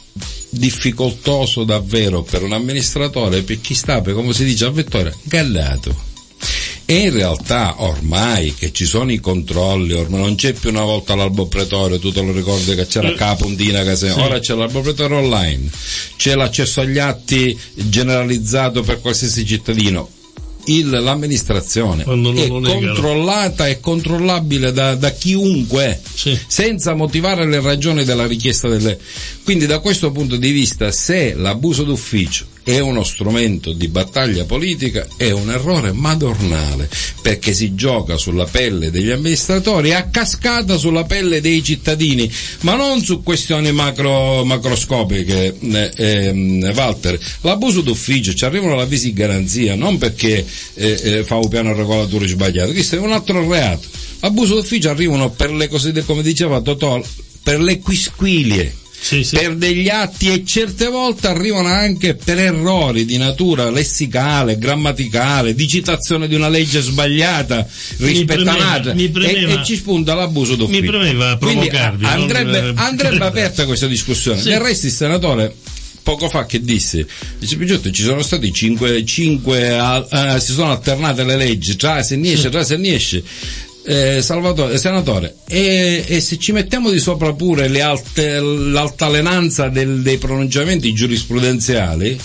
difficoltoso 0.48 1.64
davvero 1.64 2.22
per 2.22 2.44
un 2.44 2.52
amministratore 2.52 3.42
per 3.42 3.60
chi 3.60 3.74
sta, 3.74 4.00
per, 4.00 4.14
come 4.14 4.32
si 4.32 4.44
dice 4.44 4.66
a 4.66 4.70
Vettoria, 4.70 5.12
gallato. 5.24 5.92
E 6.84 6.98
in 6.98 7.12
realtà 7.12 7.82
ormai 7.82 8.54
che 8.54 8.70
ci 8.70 8.84
sono 8.84 9.10
i 9.10 9.18
controlli, 9.18 9.92
ormai 9.92 10.20
non 10.20 10.36
c'è 10.36 10.52
più 10.52 10.70
una 10.70 10.84
volta 10.84 11.16
l'albo 11.16 11.48
pretorio, 11.48 11.98
tu 11.98 12.12
te 12.12 12.22
lo 12.22 12.30
ricordi 12.30 12.76
che 12.76 12.86
c'era 12.86 13.12
la 13.12 13.34
puntina 13.34 13.82
che 13.82 13.96
se... 13.96 14.12
sì. 14.12 14.20
ora 14.20 14.38
c'è 14.38 14.54
l'albo 14.54 14.82
pretorio 14.82 15.16
online, 15.16 15.68
c'è 16.16 16.36
l'accesso 16.36 16.80
agli 16.80 16.98
atti 16.98 17.58
generalizzato 17.74 18.82
per 18.82 19.00
qualsiasi 19.00 19.44
cittadino 19.44 20.22
il, 20.66 20.88
l'amministrazione. 20.88 22.02
È 22.02 22.06
controllata 22.06 23.68
e 23.68 23.80
controllabile 23.80 24.72
da, 24.72 24.94
da 24.94 25.10
chiunque 25.10 26.00
sì. 26.14 26.38
senza 26.46 26.94
motivare 26.94 27.46
le 27.46 27.60
ragioni 27.60 28.04
della 28.04 28.26
richiesta 28.26 28.68
delle. 28.68 28.98
Quindi 29.42 29.66
da 29.66 29.80
questo 29.80 30.10
punto 30.12 30.36
di 30.36 30.50
vista 30.50 30.90
se 30.90 31.34
l'abuso 31.34 31.84
d'ufficio 31.84 32.46
è 32.64 32.78
uno 32.80 33.04
strumento 33.04 33.72
di 33.72 33.88
battaglia 33.88 34.44
politica, 34.44 35.06
è 35.16 35.30
un 35.30 35.50
errore 35.50 35.92
madornale, 35.92 36.88
perché 37.22 37.52
si 37.52 37.74
gioca 37.74 38.16
sulla 38.16 38.46
pelle 38.46 38.90
degli 38.90 39.10
amministratori 39.10 39.92
a 39.92 40.08
cascata 40.08 40.76
sulla 40.76 41.04
pelle 41.04 41.40
dei 41.40 41.62
cittadini, 41.62 42.30
ma 42.60 42.74
non 42.74 43.02
su 43.02 43.22
questioni 43.22 43.70
macro, 43.70 44.44
macroscopiche, 44.44 45.56
eh, 45.60 45.92
eh, 45.94 46.72
Walter. 46.74 47.18
L'abuso 47.42 47.82
d'ufficio 47.82 48.34
ci 48.34 48.44
arrivano 48.44 48.74
l'avvisi 48.74 49.08
di 49.08 49.12
garanzia, 49.12 49.74
non 49.74 49.98
perché 49.98 50.44
eh, 50.74 51.00
eh 51.02 51.24
fa 51.24 51.36
un 51.36 51.48
piano 51.48 51.72
regolatore 51.74 52.26
sbagliato, 52.26 52.72
questo 52.72 52.96
è 52.96 52.98
un 52.98 53.12
altro 53.12 53.48
reato 53.48 53.94
Abuso 54.24 54.54
d'ufficio 54.54 54.88
arrivano 54.88 55.28
per 55.30 55.52
le 55.52 55.68
cosiddette, 55.68 56.06
come 56.06 56.22
diceva 56.22 56.62
Totò, 56.62 56.98
per 57.42 57.60
le 57.60 57.78
quisquilie. 57.78 58.74
Sì, 59.04 59.22
sì. 59.22 59.36
per 59.36 59.54
degli 59.56 59.90
atti 59.90 60.32
e 60.32 60.46
certe 60.46 60.86
volte 60.88 61.26
arrivano 61.26 61.68
anche 61.68 62.14
per 62.14 62.38
errori 62.38 63.04
di 63.04 63.18
natura 63.18 63.68
lessicale, 63.68 64.56
grammaticale, 64.56 65.54
di 65.54 65.68
citazione 65.68 66.26
di 66.26 66.34
una 66.34 66.48
legge 66.48 66.80
sbagliata 66.80 67.68
rispetto 67.98 68.48
a 68.48 68.94
e, 68.94 69.12
e 69.20 69.60
ci 69.62 69.76
spunta 69.76 70.14
l'abuso 70.14 70.54
d'ufficio. 70.54 70.80
Mi 70.80 70.86
premeva 70.88 71.36
Quindi 71.36 71.66
provocarvi, 71.66 72.04
andrebbe, 72.06 72.60
non- 72.62 72.78
andrebbe 72.78 73.24
aperta 73.28 73.66
questa 73.66 73.86
discussione. 73.86 74.40
Sì. 74.40 74.48
Del 74.48 74.60
resto 74.60 74.86
il 74.86 74.92
senatore 74.92 75.54
poco 76.02 76.30
fa 76.30 76.46
che 76.46 76.62
disse 76.62 77.06
dice 77.38 77.56
Picciotto 77.56 77.90
ci 77.90 78.02
sono 78.02 78.22
stati 78.22 78.50
cinque, 78.54 79.04
cinque 79.04 79.70
al- 79.76 80.08
eh, 80.10 80.40
si 80.40 80.52
sono 80.52 80.70
alternate 80.70 81.24
le 81.24 81.36
leggi 81.36 81.76
tra 81.76 82.02
se 82.02 82.16
ne 82.16 82.32
esce 82.32 82.48
tra 82.48 82.64
se 82.64 82.76
ne 82.78 82.94
esce 82.94 83.22
eh, 83.86 84.20
Salvatore, 84.22 84.78
senatore, 84.78 85.36
e, 85.46 86.04
e 86.06 86.20
se 86.20 86.38
ci 86.38 86.52
mettiamo 86.52 86.90
di 86.90 86.98
sopra 86.98 87.32
pure 87.34 87.68
le 87.68 87.82
alte- 87.82 88.40
l'altalenanza 88.40 89.68
del- 89.68 90.00
dei 90.02 90.18
pronunciamenti 90.18 90.92
giurisprudenziali, 90.92 92.18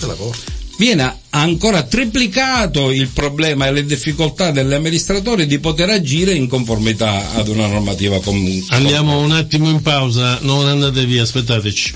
viene 0.78 1.18
ancora 1.30 1.82
triplicato 1.82 2.90
il 2.90 3.08
problema 3.08 3.66
e 3.66 3.72
le 3.72 3.84
difficoltà 3.84 4.50
degli 4.50 4.72
amministratori 4.72 5.46
di 5.46 5.58
poter 5.58 5.90
agire 5.90 6.32
in 6.32 6.48
conformità 6.48 7.32
ad 7.34 7.48
una 7.48 7.66
normativa 7.66 8.18
comune. 8.20 8.64
Andiamo 8.70 9.18
un 9.20 9.32
attimo 9.32 9.68
in 9.68 9.82
pausa, 9.82 10.38
non 10.40 10.66
andate 10.66 11.04
via, 11.04 11.22
aspettateci. 11.22 11.94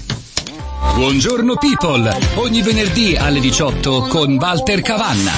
Buongiorno 0.96 1.56
people, 1.56 2.14
ogni 2.34 2.62
venerdì 2.62 3.16
alle 3.16 3.40
18 3.40 4.02
con 4.02 4.36
Walter 4.38 4.80
Cavanna. 4.82 5.32